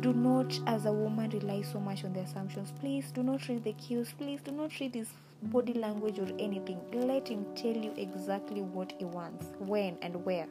do 0.00 0.12
not, 0.12 0.58
as 0.66 0.84
a 0.86 0.92
woman, 0.92 1.30
rely 1.30 1.62
so 1.62 1.78
much 1.80 2.04
on 2.04 2.12
the 2.12 2.20
assumptions. 2.20 2.72
Please 2.80 3.10
do 3.12 3.22
not 3.22 3.48
read 3.48 3.64
the 3.64 3.72
cues. 3.74 4.12
Please 4.18 4.40
do 4.42 4.50
not 4.50 4.78
read 4.80 4.94
his 4.94 5.08
body 5.44 5.74
language 5.74 6.18
or 6.18 6.28
anything. 6.38 6.80
Let 6.92 7.28
him 7.28 7.46
tell 7.54 7.76
you 7.76 7.92
exactly 7.96 8.62
what 8.62 8.92
he 8.98 9.04
wants, 9.04 9.46
when 9.58 9.98
and 10.02 10.24
where, 10.24 10.46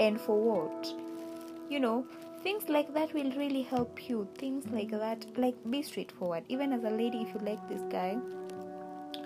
and 0.00 0.20
for 0.20 0.40
what. 0.40 0.86
You 1.68 1.80
know, 1.80 2.06
things 2.42 2.68
like 2.68 2.94
that 2.94 3.12
will 3.12 3.32
really 3.32 3.62
help 3.62 4.08
you. 4.08 4.28
Things 4.38 4.66
like 4.68 4.90
that, 4.90 5.26
like 5.36 5.56
be 5.68 5.82
straightforward. 5.82 6.44
Even 6.48 6.72
as 6.72 6.84
a 6.84 6.90
lady, 6.90 7.22
if 7.22 7.34
you 7.34 7.40
like 7.40 7.68
this 7.68 7.82
guy, 7.90 8.16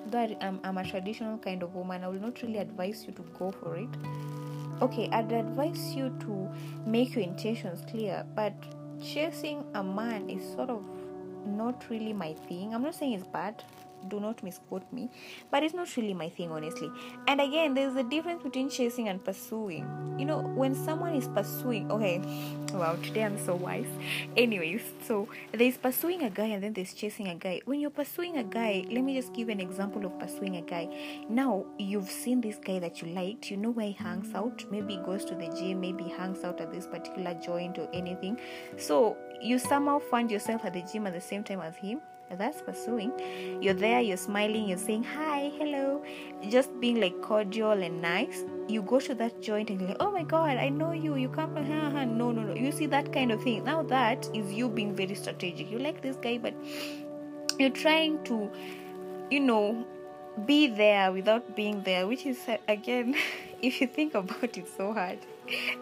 that 0.06 0.36
I'm, 0.40 0.60
I'm 0.64 0.78
a 0.78 0.84
traditional 0.84 1.38
kind 1.38 1.62
of 1.62 1.74
woman, 1.74 2.04
I 2.04 2.08
will 2.08 2.20
not 2.20 2.40
really 2.42 2.58
advise 2.58 3.04
you 3.06 3.12
to 3.12 3.22
go 3.38 3.50
for 3.50 3.76
it. 3.76 3.88
Okay, 4.80 5.08
I'd 5.12 5.30
advise 5.30 5.94
you 5.94 6.16
to 6.20 6.48
make 6.86 7.14
your 7.14 7.24
intentions 7.24 7.82
clear, 7.90 8.24
but 8.34 8.54
chasing 9.02 9.64
a 9.74 9.82
man 9.82 10.30
is 10.30 10.42
sort 10.54 10.70
of 10.70 10.82
not 11.46 11.84
really 11.90 12.12
my 12.12 12.32
thing. 12.48 12.74
I'm 12.74 12.82
not 12.82 12.94
saying 12.94 13.12
it's 13.12 13.26
bad, 13.26 13.62
do 14.08 14.20
not 14.20 14.42
misquote 14.42 14.90
me 14.92 15.08
but 15.50 15.62
it's 15.62 15.74
not 15.74 15.94
really 15.96 16.14
my 16.14 16.28
thing 16.28 16.50
honestly. 16.50 16.90
And 17.26 17.40
again 17.40 17.74
there's 17.74 17.96
a 17.96 18.02
difference 18.02 18.42
between 18.42 18.70
chasing 18.70 19.08
and 19.08 19.24
pursuing. 19.24 19.86
You 20.18 20.26
know 20.26 20.40
when 20.40 20.74
someone 20.74 21.14
is 21.14 21.28
pursuing 21.28 21.90
okay 21.90 22.18
wow 22.72 22.96
today 22.96 23.24
i'm 23.24 23.38
so 23.38 23.54
wise. 23.54 23.88
Anyways 24.36 24.82
so 25.06 25.28
there's 25.52 25.76
pursuing 25.76 26.22
a 26.22 26.30
guy 26.30 26.46
and 26.46 26.62
then 26.62 26.72
there's 26.72 26.92
chasing 26.94 27.28
a 27.28 27.34
guy. 27.34 27.60
When 27.64 27.80
you're 27.80 27.90
pursuing 27.90 28.36
a 28.38 28.44
guy 28.44 28.84
let 28.90 29.02
me 29.02 29.14
just 29.14 29.32
give 29.32 29.48
an 29.48 29.60
example 29.60 30.04
of 30.04 30.18
pursuing 30.18 30.56
a 30.56 30.62
guy. 30.62 30.88
Now 31.28 31.64
you've 31.78 32.10
seen 32.10 32.40
this 32.40 32.56
guy 32.56 32.78
that 32.78 33.02
you 33.02 33.08
liked 33.08 33.50
you 33.50 33.56
know 33.56 33.70
where 33.70 33.86
he 33.86 33.92
hangs 33.92 34.34
out? 34.34 34.64
Maybe 34.70 34.96
goes 34.98 35.24
to 35.26 35.34
the 35.34 35.48
gym 35.48 35.80
maybe 35.80 36.04
hangs 36.04 36.44
out 36.44 36.60
at 36.60 36.72
this 36.72 36.86
particular 36.86 37.34
joint 37.34 37.78
or 37.78 37.88
anything. 37.92 38.38
So 38.76 39.16
you 39.40 39.58
somehow 39.58 39.98
find 39.98 40.30
yourself 40.30 40.64
at 40.64 40.74
the 40.74 40.82
gym 40.82 41.06
at 41.06 41.14
the 41.14 41.20
same 41.20 41.42
time 41.42 41.60
as 41.60 41.76
him 41.76 42.00
that's 42.38 42.62
pursuing. 42.62 43.12
You're 43.60 43.74
there, 43.74 44.00
you're 44.00 44.16
smiling, 44.16 44.68
you're 44.68 44.78
saying 44.78 45.04
hi, 45.04 45.50
hello, 45.58 46.02
just 46.48 46.78
being 46.80 47.00
like 47.00 47.20
cordial 47.22 47.72
and 47.72 48.00
nice. 48.00 48.44
You 48.68 48.82
go 48.82 49.00
to 49.00 49.14
that 49.16 49.40
joint 49.40 49.70
and 49.70 49.88
like, 49.88 49.96
oh 50.00 50.10
my 50.10 50.22
god, 50.22 50.56
I 50.56 50.68
know 50.68 50.92
you, 50.92 51.16
you 51.16 51.28
come 51.28 51.52
from, 51.54 51.66
ha. 51.66 52.04
no, 52.04 52.30
no, 52.30 52.42
no. 52.42 52.54
You 52.54 52.72
see 52.72 52.86
that 52.86 53.12
kind 53.12 53.32
of 53.32 53.42
thing. 53.42 53.64
Now 53.64 53.82
that 53.82 54.28
is 54.34 54.52
you 54.52 54.68
being 54.68 54.94
very 54.94 55.14
strategic. 55.14 55.70
You 55.70 55.78
like 55.78 56.02
this 56.02 56.16
guy, 56.16 56.38
but 56.38 56.54
you're 57.58 57.70
trying 57.70 58.22
to, 58.24 58.50
you 59.30 59.40
know, 59.40 59.84
be 60.46 60.68
there 60.68 61.12
without 61.12 61.56
being 61.56 61.82
there, 61.82 62.06
which 62.06 62.24
is, 62.26 62.38
uh, 62.48 62.56
again, 62.68 63.16
if 63.62 63.80
you 63.80 63.86
think 63.86 64.14
about 64.14 64.56
it 64.56 64.66
so 64.76 64.92
hard 64.92 65.18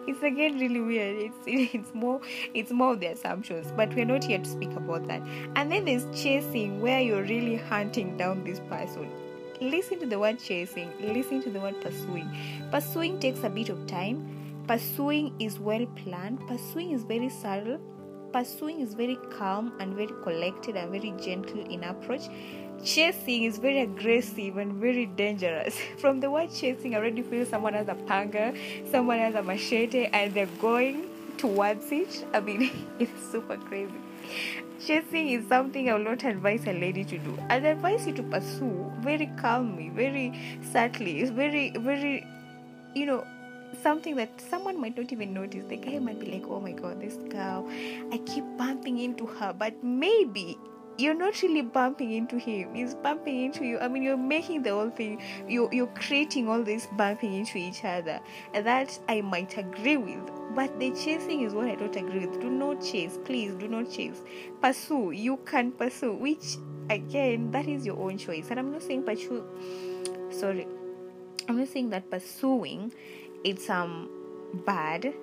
it's 0.07 0.21
again 0.23 0.59
really 0.59 0.81
weird. 0.81 1.17
It's 1.17 1.73
it's 1.75 1.93
more 1.93 2.21
it's 2.53 2.71
more 2.71 2.93
of 2.93 2.99
the 2.99 3.07
assumptions, 3.07 3.71
but 3.75 3.93
we're 3.93 4.05
not 4.05 4.23
here 4.23 4.39
to 4.39 4.49
speak 4.49 4.71
about 4.71 5.07
that. 5.07 5.21
And 5.55 5.71
then 5.71 5.85
there's 5.85 6.05
chasing, 6.19 6.81
where 6.81 6.99
you're 6.99 7.23
really 7.23 7.57
hunting 7.57 8.17
down 8.17 8.43
this 8.43 8.59
person. 8.69 9.09
Listen 9.61 9.99
to 9.99 10.05
the 10.05 10.17
word 10.17 10.39
chasing. 10.39 10.91
Listen 11.01 11.41
to 11.43 11.49
the 11.49 11.59
word 11.59 11.81
pursuing. 11.81 12.29
Pursuing 12.71 13.19
takes 13.19 13.43
a 13.43 13.49
bit 13.49 13.69
of 13.69 13.85
time. 13.87 14.63
Pursuing 14.67 15.33
is 15.39 15.59
well 15.59 15.85
planned. 15.97 16.39
Pursuing 16.47 16.91
is 16.91 17.03
very 17.03 17.29
subtle. 17.29 17.79
Pursuing 18.31 18.79
is 18.79 18.93
very 18.93 19.17
calm 19.37 19.73
and 19.79 19.95
very 19.95 20.13
collected 20.23 20.75
and 20.75 20.91
very 20.91 21.13
gentle 21.19 21.59
in 21.59 21.83
approach 21.83 22.29
chasing 22.83 23.43
is 23.43 23.57
very 23.57 23.81
aggressive 23.81 24.57
and 24.57 24.73
very 24.73 25.05
dangerous. 25.05 25.77
From 25.97 26.19
the 26.19 26.29
word 26.29 26.49
chasing, 26.53 26.95
I 26.95 26.97
already 26.97 27.21
feel 27.21 27.45
someone 27.45 27.73
has 27.73 27.87
a 27.87 27.95
panga, 27.95 28.53
someone 28.91 29.19
has 29.19 29.35
a 29.35 29.43
machete, 29.43 30.05
and 30.13 30.33
they're 30.33 30.45
going 30.61 31.09
towards 31.37 31.91
it. 31.91 32.25
I 32.33 32.39
mean, 32.39 32.71
it's 32.99 33.31
super 33.31 33.57
crazy. 33.57 33.93
Chasing 34.85 35.29
is 35.29 35.47
something 35.47 35.89
I 35.89 35.93
will 35.93 36.03
not 36.03 36.23
advise 36.23 36.65
a 36.65 36.73
lady 36.73 37.03
to 37.03 37.17
do. 37.17 37.37
I'd 37.49 37.65
advise 37.65 38.07
you 38.07 38.13
to 38.13 38.23
pursue 38.23 38.91
very 39.01 39.29
calmly, 39.37 39.89
very 39.89 40.59
subtly. 40.71 41.19
It's 41.19 41.31
very, 41.31 41.71
very, 41.71 42.25
you 42.95 43.05
know, 43.05 43.25
something 43.81 44.15
that 44.15 44.29
someone 44.49 44.79
might 44.79 44.97
not 44.97 45.11
even 45.11 45.33
notice. 45.33 45.65
The 45.67 45.77
guy 45.77 45.99
might 45.99 46.19
be 46.19 46.27
like, 46.27 46.45
oh 46.47 46.59
my 46.59 46.71
god, 46.71 47.01
this 47.01 47.15
girl, 47.15 47.69
I 48.11 48.17
keep 48.19 48.45
bumping 48.57 48.99
into 48.99 49.25
her. 49.25 49.53
But 49.53 49.83
maybe 49.83 50.57
you're 50.99 51.13
not 51.13 51.41
really 51.41 51.61
bumping 51.61 52.11
into 52.11 52.37
him. 52.37 52.73
He's 52.75 52.93
bumping 52.95 53.45
into 53.45 53.65
you. 53.65 53.79
I 53.79 53.87
mean 53.87 54.03
you're 54.03 54.17
making 54.17 54.63
the 54.63 54.71
whole 54.71 54.89
thing 54.89 55.21
you're, 55.47 55.73
you're 55.73 55.87
creating 55.87 56.49
all 56.49 56.63
this 56.63 56.87
bumping 56.97 57.33
into 57.33 57.57
each 57.57 57.83
other. 57.83 58.19
And 58.53 58.65
that 58.65 58.97
i 59.07 59.21
might 59.21 59.57
agree 59.57 59.97
with 59.97 60.31
but 60.55 60.79
the 60.79 60.89
chasing 60.91 61.41
is 61.41 61.53
what 61.53 61.67
i 61.67 61.75
don't 61.75 61.95
agree 61.95 62.25
with. 62.25 62.41
Do 62.41 62.49
not 62.49 62.83
chase 62.83 63.17
please 63.23 63.53
do 63.53 63.67
not 63.67 63.91
chase. 63.91 64.21
Pursue 64.61 65.11
you 65.11 65.37
can 65.45 65.71
pursue 65.71 66.13
which 66.13 66.57
again 66.89 67.51
that 67.51 67.67
is 67.67 67.85
your 67.85 67.97
own 67.97 68.17
choice. 68.17 68.47
And 68.49 68.59
i'm 68.59 68.71
not 68.71 68.83
saying 68.83 69.03
pursue 69.03 69.43
sorry 70.31 70.67
i'm 71.47 71.57
not 71.57 71.67
saying 71.67 71.89
that 71.91 72.09
pursuing 72.09 72.91
it's 73.43 73.69
um 73.69 74.09
bad. 74.65 75.13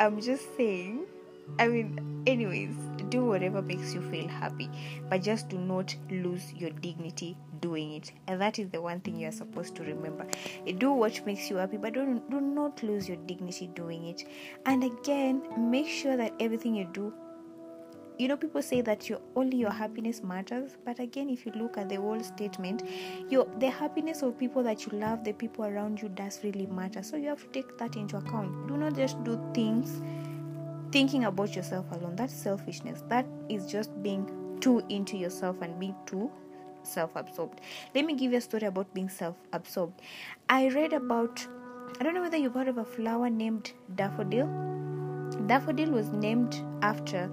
I'm 0.00 0.20
just 0.20 0.56
saying 0.56 1.01
i 1.58 1.68
mean 1.68 2.22
anyways 2.26 2.74
do 3.12 3.26
whatever 3.26 3.60
makes 3.60 3.94
you 3.94 4.00
feel 4.10 4.26
happy, 4.26 4.68
but 5.10 5.22
just 5.22 5.50
do 5.50 5.58
not 5.58 5.94
lose 6.10 6.52
your 6.54 6.70
dignity 6.70 7.36
doing 7.60 7.92
it. 7.92 8.10
And 8.26 8.40
that 8.40 8.58
is 8.58 8.70
the 8.70 8.80
one 8.80 9.00
thing 9.00 9.16
you 9.16 9.28
are 9.28 9.38
supposed 9.40 9.76
to 9.76 9.82
remember. 9.82 10.26
Do 10.78 10.92
what 10.92 11.24
makes 11.26 11.50
you 11.50 11.56
happy, 11.56 11.76
but 11.76 11.92
don't 11.92 12.28
do 12.30 12.40
not 12.40 12.82
lose 12.82 13.06
your 13.06 13.18
dignity 13.26 13.68
doing 13.74 14.06
it. 14.06 14.24
And 14.64 14.82
again, 14.82 15.42
make 15.70 15.88
sure 15.88 16.16
that 16.16 16.32
everything 16.40 16.74
you 16.74 16.88
do 16.92 17.12
you 18.18 18.28
know 18.28 18.36
people 18.36 18.62
say 18.62 18.80
that 18.82 19.08
your 19.08 19.18
only 19.36 19.56
your 19.56 19.70
happiness 19.70 20.22
matters 20.22 20.76
but 20.84 20.98
again 21.00 21.30
if 21.30 21.46
you 21.46 21.52
look 21.56 21.78
at 21.78 21.88
the 21.88 21.96
whole 21.96 22.22
statement 22.22 22.82
your 23.30 23.46
the 23.58 23.70
happiness 23.70 24.22
of 24.22 24.38
people 24.38 24.62
that 24.62 24.84
you 24.84 24.98
love 24.98 25.24
the 25.24 25.32
people 25.32 25.64
around 25.64 26.00
you 26.00 26.10
does 26.10 26.38
really 26.44 26.66
matter 26.66 27.02
so 27.02 27.16
you 27.16 27.28
have 27.28 27.40
to 27.40 27.48
take 27.48 27.78
that 27.78 27.96
into 27.96 28.18
account 28.18 28.68
do 28.68 28.76
not 28.76 28.94
just 28.94 29.22
do 29.24 29.40
things 29.54 30.02
thinking 30.92 31.24
about 31.24 31.56
yourself 31.56 31.90
alone. 31.92 32.16
That's 32.16 32.34
selfishness. 32.34 33.02
That 33.08 33.26
is 33.48 33.66
just 33.66 33.90
being 34.02 34.58
too 34.60 34.82
into 34.88 35.16
yourself 35.16 35.56
and 35.62 35.78
being 35.80 35.96
too 36.06 36.30
self 36.82 37.10
absorbed. 37.16 37.60
Let 37.94 38.04
me 38.04 38.14
give 38.14 38.32
you 38.32 38.38
a 38.38 38.40
story 38.40 38.64
about 38.64 38.92
being 38.94 39.08
self 39.08 39.36
absorbed. 39.52 40.00
I 40.48 40.68
read 40.68 40.92
about, 40.92 41.46
I 41.98 42.04
don't 42.04 42.14
know 42.14 42.20
whether 42.20 42.36
you've 42.36 42.54
heard 42.54 42.68
of 42.68 42.78
a 42.78 42.84
flower 42.84 43.30
named 43.30 43.72
daffodil. 43.94 44.46
Daffodil 45.46 45.90
was 45.90 46.08
named 46.10 46.62
after 46.82 47.30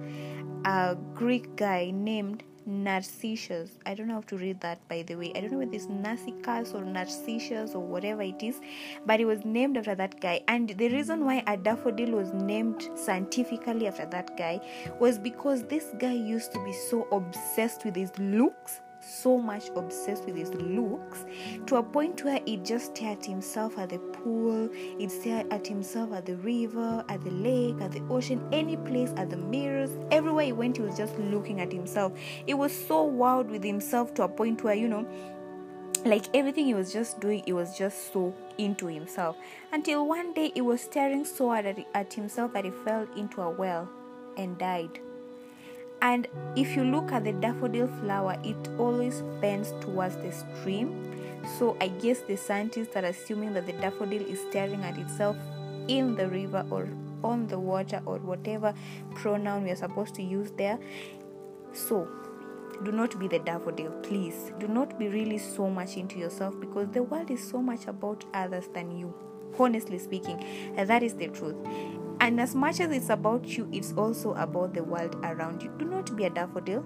a 0.64 0.96
Greek 1.14 1.56
guy 1.56 1.90
named 1.90 2.42
Narcissus. 2.70 3.70
I 3.84 3.94
don't 3.94 4.06
know 4.06 4.14
how 4.14 4.20
to 4.22 4.36
read 4.36 4.60
that, 4.60 4.78
by 4.88 5.02
the 5.02 5.16
way. 5.16 5.32
I 5.34 5.40
don't 5.40 5.52
know 5.52 5.58
whether 5.58 5.74
it's 5.74 5.88
Narcissus 5.88 6.72
or 6.72 6.84
Narcissus 6.84 7.74
or 7.74 7.80
whatever 7.80 8.22
it 8.22 8.42
is, 8.42 8.60
but 9.06 9.20
it 9.20 9.24
was 9.24 9.44
named 9.44 9.76
after 9.76 9.94
that 9.96 10.20
guy. 10.20 10.40
And 10.48 10.70
the 10.70 10.88
reason 10.88 11.24
why 11.24 11.42
a 11.46 11.56
daffodil 11.56 12.12
was 12.12 12.32
named 12.32 12.88
scientifically 12.94 13.88
after 13.88 14.06
that 14.06 14.36
guy 14.36 14.60
was 14.98 15.18
because 15.18 15.64
this 15.64 15.86
guy 15.98 16.12
used 16.12 16.52
to 16.52 16.64
be 16.64 16.72
so 16.72 17.08
obsessed 17.10 17.84
with 17.84 17.96
his 17.96 18.16
looks 18.18 18.80
so 19.00 19.38
much 19.38 19.70
obsessed 19.76 20.24
with 20.24 20.36
his 20.36 20.52
looks 20.54 21.24
to 21.66 21.76
a 21.76 21.82
point 21.82 22.24
where 22.24 22.40
he 22.44 22.56
just 22.58 22.96
stared 22.96 23.18
at 23.18 23.26
himself 23.26 23.78
at 23.78 23.90
the 23.90 23.98
pool, 23.98 24.68
he'd 24.98 25.10
stare 25.10 25.44
at 25.50 25.66
himself 25.66 26.12
at 26.12 26.26
the 26.26 26.36
river, 26.36 27.04
at 27.08 27.22
the 27.24 27.30
lake, 27.30 27.80
at 27.80 27.92
the 27.92 28.02
ocean, 28.10 28.46
any 28.52 28.76
place, 28.76 29.12
at 29.16 29.30
the 29.30 29.36
mirrors. 29.36 29.90
Everywhere 30.10 30.46
he 30.46 30.52
went, 30.52 30.76
he 30.76 30.82
was 30.82 30.96
just 30.96 31.18
looking 31.18 31.60
at 31.60 31.72
himself. 31.72 32.12
He 32.46 32.54
was 32.54 32.72
so 32.72 33.02
wild 33.02 33.50
with 33.50 33.64
himself 33.64 34.14
to 34.14 34.24
a 34.24 34.28
point 34.28 34.62
where, 34.62 34.74
you 34.74 34.88
know, 34.88 35.06
like 36.04 36.34
everything 36.34 36.66
he 36.66 36.74
was 36.74 36.92
just 36.92 37.20
doing, 37.20 37.42
he 37.44 37.52
was 37.52 37.76
just 37.76 38.12
so 38.12 38.34
into 38.58 38.86
himself. 38.86 39.36
Until 39.72 40.06
one 40.06 40.32
day 40.32 40.50
he 40.54 40.60
was 40.60 40.80
staring 40.80 41.24
so 41.24 41.48
hard 41.48 41.66
at, 41.66 41.78
at 41.94 42.12
himself 42.14 42.52
that 42.54 42.64
he 42.64 42.70
fell 42.70 43.06
into 43.16 43.42
a 43.42 43.50
well 43.50 43.88
and 44.36 44.56
died. 44.58 45.00
And 46.02 46.28
if 46.56 46.76
you 46.76 46.84
look 46.84 47.12
at 47.12 47.24
the 47.24 47.32
daffodil 47.32 47.88
flower, 48.00 48.36
it 48.42 48.56
always 48.78 49.22
bends 49.40 49.72
towards 49.80 50.16
the 50.16 50.32
stream. 50.32 51.06
So 51.58 51.76
I 51.80 51.88
guess 51.88 52.20
the 52.20 52.36
scientists 52.36 52.96
are 52.96 53.04
assuming 53.04 53.54
that 53.54 53.66
the 53.66 53.72
daffodil 53.72 54.22
is 54.22 54.40
staring 54.48 54.82
at 54.82 54.98
itself 54.98 55.36
in 55.88 56.14
the 56.16 56.28
river 56.28 56.64
or 56.70 56.88
on 57.22 57.46
the 57.48 57.58
water 57.58 58.00
or 58.06 58.18
whatever 58.18 58.74
pronoun 59.14 59.64
we 59.64 59.70
are 59.70 59.76
supposed 59.76 60.14
to 60.14 60.22
use 60.22 60.50
there. 60.56 60.78
So 61.72 62.08
do 62.84 62.92
not 62.92 63.18
be 63.18 63.28
the 63.28 63.38
daffodil, 63.38 63.90
please. 64.02 64.52
Do 64.58 64.66
not 64.68 64.98
be 64.98 65.08
really 65.08 65.38
so 65.38 65.68
much 65.68 65.96
into 65.96 66.18
yourself 66.18 66.58
because 66.58 66.88
the 66.88 67.02
world 67.02 67.30
is 67.30 67.46
so 67.46 67.60
much 67.60 67.86
about 67.86 68.24
others 68.32 68.68
than 68.72 68.96
you. 68.96 69.12
Honestly 69.58 69.98
speaking, 69.98 70.42
that 70.76 71.02
is 71.02 71.14
the 71.14 71.28
truth. 71.28 71.56
And 72.20 72.38
as 72.38 72.54
much 72.54 72.80
as 72.80 72.92
it's 72.92 73.08
about 73.08 73.46
you, 73.46 73.68
it's 73.72 73.92
also 73.94 74.34
about 74.34 74.74
the 74.74 74.84
world 74.84 75.16
around 75.24 75.62
you. 75.62 75.70
Do 75.78 75.86
not 75.86 76.14
be 76.16 76.24
a 76.24 76.30
daffodil. 76.30 76.84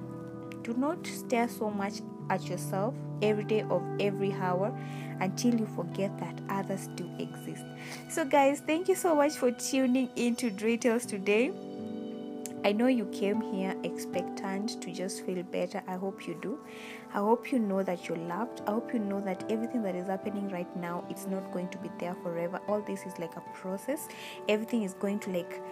Do 0.63 0.75
not 0.75 1.07
stare 1.07 1.49
so 1.49 1.71
much 1.71 1.95
at 2.31 2.49
yourself 2.49 2.95
every 3.21 3.45
day 3.45 3.63
of 3.63 3.83
every 4.01 4.33
hour 4.33 4.77
until 5.21 5.55
you 5.55 5.67
forget 5.67 6.17
that 6.19 6.41
others 6.49 6.89
do 6.95 7.11
exist. 7.19 7.65
So, 8.09 8.25
guys, 8.25 8.61
thank 8.61 8.89
you 8.89 8.95
so 8.95 9.15
much 9.15 9.33
for 9.33 9.51
tuning 9.51 10.09
in 10.17 10.37
to 10.37 10.51
Tales 10.51 11.05
today. 11.05 11.53
I 12.65 12.73
know 12.73 12.87
you 12.87 13.05
came 13.07 13.43
here 13.43 13.77
expectant 13.85 14.81
to 14.81 14.91
just 14.91 15.27
feel 15.27 15.43
better. 15.43 15.83
I 15.87 15.97
hope 15.97 16.27
you 16.27 16.35
do. 16.41 16.59
I 17.13 17.19
hope 17.19 17.53
you 17.53 17.59
know 17.59 17.83
that 17.83 18.09
you're 18.09 18.17
loved. 18.17 18.63
I 18.67 18.71
hope 18.71 18.95
you 18.95 19.01
know 19.01 19.21
that 19.21 19.45
everything 19.51 19.83
that 19.83 19.95
is 19.95 20.07
happening 20.07 20.49
right 20.49 20.75
now, 20.75 21.05
it's 21.11 21.27
not 21.27 21.53
going 21.53 21.69
to 21.69 21.79
be 21.79 21.91
there 21.99 22.15
forever. 22.23 22.63
All 22.67 22.81
this 22.81 23.05
is 23.05 23.19
like 23.19 23.37
a 23.37 23.43
process. 23.53 24.09
Everything 24.49 24.83
is 24.83 24.95
going 24.95 25.19
to 25.21 25.31
like 25.31 25.63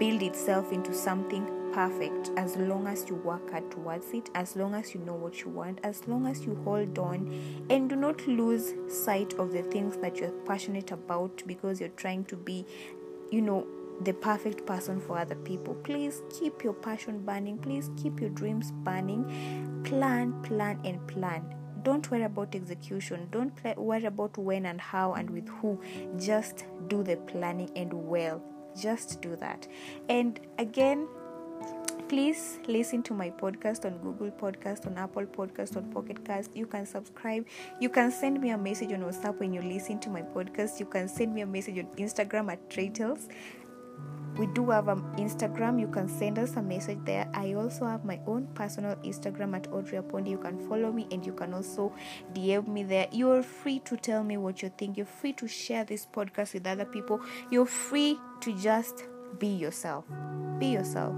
build 0.00 0.20
itself 0.20 0.72
into 0.72 0.92
something 0.92 1.46
perfect 1.72 2.32
as 2.36 2.56
long 2.56 2.88
as 2.88 3.08
you 3.08 3.14
work 3.14 3.48
hard 3.52 3.70
towards 3.70 4.12
it, 4.12 4.28
as 4.34 4.56
long 4.56 4.74
as 4.74 4.94
you 4.94 5.00
know 5.02 5.14
what 5.14 5.42
you 5.42 5.48
want, 5.48 5.78
as 5.84 6.08
long 6.08 6.26
as 6.26 6.44
you 6.44 6.60
hold 6.64 6.98
on 6.98 7.66
and 7.70 7.88
do 7.88 7.94
not 7.94 8.26
lose 8.26 8.74
sight 8.88 9.32
of 9.34 9.52
the 9.52 9.62
things 9.62 9.96
that 9.98 10.16
you're 10.16 10.32
passionate 10.44 10.90
about 10.90 11.40
because 11.46 11.78
you're 11.78 11.88
trying 11.90 12.24
to 12.24 12.34
be, 12.34 12.66
you 13.30 13.40
know, 13.40 13.64
the 14.04 14.12
perfect 14.12 14.66
person 14.66 15.00
for 15.00 15.18
other 15.18 15.34
people. 15.36 15.74
Please 15.74 16.22
keep 16.38 16.64
your 16.64 16.72
passion 16.72 17.24
burning. 17.24 17.58
Please 17.58 17.90
keep 17.96 18.20
your 18.20 18.30
dreams 18.30 18.70
burning. 18.70 19.82
Plan, 19.84 20.32
plan, 20.42 20.80
and 20.84 21.06
plan. 21.06 21.44
Don't 21.82 22.08
worry 22.10 22.22
about 22.22 22.54
execution. 22.54 23.28
Don't 23.30 23.52
worry 23.76 24.04
about 24.04 24.38
when 24.38 24.66
and 24.66 24.80
how 24.80 25.14
and 25.14 25.28
with 25.28 25.48
who. 25.48 25.80
Just 26.16 26.64
do 26.88 27.02
the 27.02 27.16
planning 27.16 27.70
and 27.76 27.92
well. 27.92 28.42
Just 28.80 29.20
do 29.20 29.36
that. 29.36 29.66
And 30.08 30.38
again, 30.58 31.08
please 32.08 32.60
listen 32.68 33.02
to 33.02 33.14
my 33.14 33.30
podcast 33.30 33.84
on 33.84 33.98
Google 33.98 34.30
Podcast, 34.30 34.86
on 34.86 34.96
Apple 34.96 35.26
Podcast, 35.26 35.76
on 35.76 35.90
Pocket 35.90 36.24
Cast. 36.24 36.56
You 36.56 36.66
can 36.66 36.86
subscribe. 36.86 37.46
You 37.80 37.88
can 37.88 38.12
send 38.12 38.40
me 38.40 38.50
a 38.50 38.58
message 38.58 38.92
on 38.92 39.00
WhatsApp 39.00 39.40
when 39.40 39.52
you 39.52 39.62
listen 39.62 39.98
to 40.00 40.10
my 40.10 40.22
podcast. 40.22 40.78
You 40.78 40.86
can 40.86 41.08
send 41.08 41.34
me 41.34 41.40
a 41.40 41.46
message 41.46 41.78
on 41.78 41.86
Instagram 41.96 42.52
at 42.52 42.70
Tratels 42.70 43.28
we 44.38 44.46
do 44.46 44.70
have 44.70 44.88
an 44.88 45.02
instagram. 45.16 45.78
You 45.78 45.88
can 45.88 46.08
send 46.08 46.38
us 46.38 46.56
a 46.56 46.62
message 46.62 46.98
there. 47.04 47.28
I 47.34 47.52
also 47.52 47.84
have 47.84 48.04
my 48.04 48.18
own 48.26 48.46
personal 48.54 48.96
instagram 48.96 49.54
at 49.54 49.70
audrey 49.72 49.98
apondi 49.98 50.30
you 50.30 50.38
can 50.38 50.58
follow 50.68 50.90
me 50.90 51.06
and 51.10 51.24
you 51.24 51.32
can 51.32 51.52
also 51.52 51.92
dm 52.32 52.66
me 52.68 52.82
there. 52.82 53.08
You're 53.12 53.42
free 53.42 53.80
to 53.80 53.96
tell 53.96 54.24
me 54.24 54.38
what 54.38 54.62
you 54.62 54.70
think. 54.78 54.96
You're 54.96 55.06
free 55.06 55.34
to 55.34 55.46
share 55.46 55.84
this 55.84 56.06
podcast 56.06 56.54
with 56.54 56.66
other 56.66 56.86
people. 56.86 57.20
You're 57.50 57.66
free 57.66 58.18
to 58.40 58.56
just 58.58 59.04
be 59.38 59.48
yourself. 59.48 60.06
Be 60.58 60.66
yourself. 60.66 61.14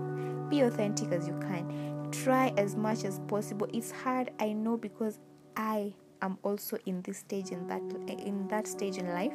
Be 0.51 0.62
authentic 0.62 1.12
as 1.12 1.29
you 1.29 1.38
can. 1.40 2.11
Try 2.11 2.53
as 2.57 2.75
much 2.75 3.05
as 3.05 3.20
possible. 3.29 3.68
It's 3.73 3.90
hard 3.90 4.31
i 4.40 4.53
know 4.53 4.77
because 4.77 5.18
i 5.57 5.92
am 6.23 6.38
also 6.42 6.79
in 6.87 7.03
this 7.03 7.18
stage 7.18 7.51
in 7.51 7.66
that 7.66 7.83
in 8.09 8.49
that 8.49 8.66
stage 8.66 8.99
in 8.99 9.09
life 9.09 9.33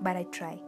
but 0.00 0.16
i 0.16 0.24
try 0.24 0.58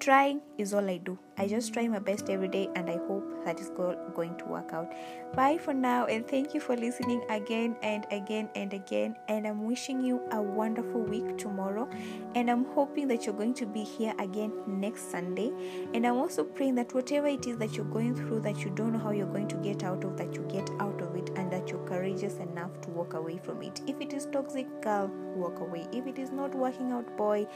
trying 0.00 0.40
is 0.58 0.74
all 0.74 0.88
I 0.88 0.98
do. 0.98 1.18
I 1.36 1.46
just 1.46 1.72
try 1.72 1.86
my 1.86 1.98
best 1.98 2.28
every 2.28 2.48
day 2.48 2.68
and 2.74 2.90
I 2.90 2.96
hope 3.06 3.44
that 3.44 3.60
is 3.60 3.70
go- 3.70 3.96
going 4.14 4.36
to 4.38 4.44
work 4.44 4.72
out. 4.72 4.92
Bye 5.34 5.58
for 5.58 5.72
now 5.72 6.06
and 6.06 6.26
thank 6.26 6.54
you 6.54 6.60
for 6.60 6.76
listening 6.76 7.22
again 7.30 7.76
and 7.82 8.06
again 8.10 8.48
and 8.54 8.72
again. 8.72 9.16
And 9.28 9.46
I'm 9.46 9.66
wishing 9.66 10.02
you 10.02 10.20
a 10.32 10.42
wonderful 10.42 11.00
week 11.02 11.38
tomorrow. 11.38 11.88
And 12.34 12.50
I'm 12.50 12.64
hoping 12.66 13.08
that 13.08 13.24
you're 13.24 13.34
going 13.34 13.54
to 13.54 13.66
be 13.66 13.84
here 13.84 14.14
again 14.18 14.52
next 14.66 15.10
Sunday. 15.10 15.52
And 15.94 16.06
I'm 16.06 16.16
also 16.16 16.44
praying 16.44 16.74
that 16.76 16.92
whatever 16.92 17.28
it 17.28 17.46
is 17.46 17.56
that 17.58 17.74
you're 17.74 17.84
going 17.84 18.14
through 18.16 18.40
that 18.40 18.58
you 18.64 18.70
don't 18.70 18.92
know 18.92 18.98
how 18.98 19.10
you're 19.10 19.26
going 19.26 19.48
to 19.48 19.56
get 19.56 19.84
out 19.84 20.04
of, 20.04 20.16
that 20.16 20.34
you 20.34 20.42
get 20.48 20.68
out 20.80 21.00
of 21.00 21.14
it 21.14 21.30
and 21.36 21.52
courageous 21.88 22.34
enough 22.34 22.80
to 22.82 22.90
walk 22.90 23.14
away 23.14 23.38
from 23.42 23.62
it. 23.62 23.80
If 23.86 24.00
it 24.00 24.12
is 24.12 24.26
toxic, 24.26 24.66
girl, 24.82 25.10
walk 25.34 25.60
away. 25.60 25.86
If 25.90 26.06
it 26.06 26.18
is 26.18 26.30
not 26.30 26.54
working 26.54 26.92
out, 26.92 27.16
boy, 27.16 27.46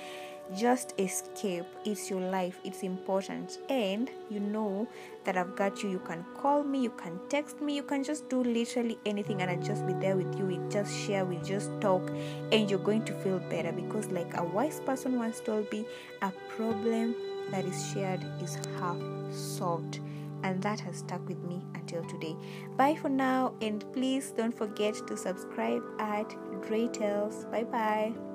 just 0.56 0.94
escape. 0.98 1.66
It's 1.84 2.08
your 2.10 2.20
life, 2.20 2.58
it's 2.64 2.82
important. 2.82 3.58
And 3.68 4.10
you 4.30 4.40
know 4.40 4.88
that 5.24 5.36
I've 5.36 5.54
got 5.54 5.82
you. 5.82 5.90
You 5.90 5.98
can 5.98 6.24
call 6.34 6.64
me, 6.64 6.80
you 6.80 6.90
can 6.90 7.20
text 7.28 7.60
me, 7.60 7.76
you 7.76 7.82
can 7.82 8.02
just 8.02 8.28
do 8.30 8.42
literally 8.42 8.98
anything, 9.04 9.42
and 9.42 9.50
I'll 9.50 9.62
just 9.62 9.86
be 9.86 9.92
there 9.94 10.16
with 10.16 10.38
you. 10.38 10.46
We 10.46 10.58
just 10.70 10.98
share, 10.98 11.24
we 11.24 11.36
just 11.38 11.70
talk, 11.80 12.10
and 12.50 12.70
you're 12.70 12.86
going 12.90 13.04
to 13.04 13.12
feel 13.20 13.38
better 13.38 13.72
because, 13.72 14.06
like 14.08 14.36
a 14.38 14.44
wise 14.44 14.80
person 14.80 15.18
once 15.18 15.40
told 15.40 15.70
me, 15.70 15.84
a 16.22 16.32
problem 16.56 17.14
that 17.50 17.64
is 17.66 17.92
shared 17.92 18.24
is 18.42 18.58
half 18.78 18.96
solved 19.30 20.00
and 20.42 20.62
that 20.62 20.80
has 20.80 20.98
stuck 20.98 21.26
with 21.28 21.42
me 21.44 21.62
until 21.74 22.04
today. 22.04 22.36
Bye 22.76 22.96
for 22.96 23.08
now, 23.08 23.54
and 23.60 23.84
please 23.92 24.32
don't 24.32 24.56
forget 24.56 24.94
to 25.06 25.16
subscribe 25.16 25.82
at 25.98 26.30
Tales. 26.92 27.44
Bye 27.46 27.64
bye. 27.64 28.31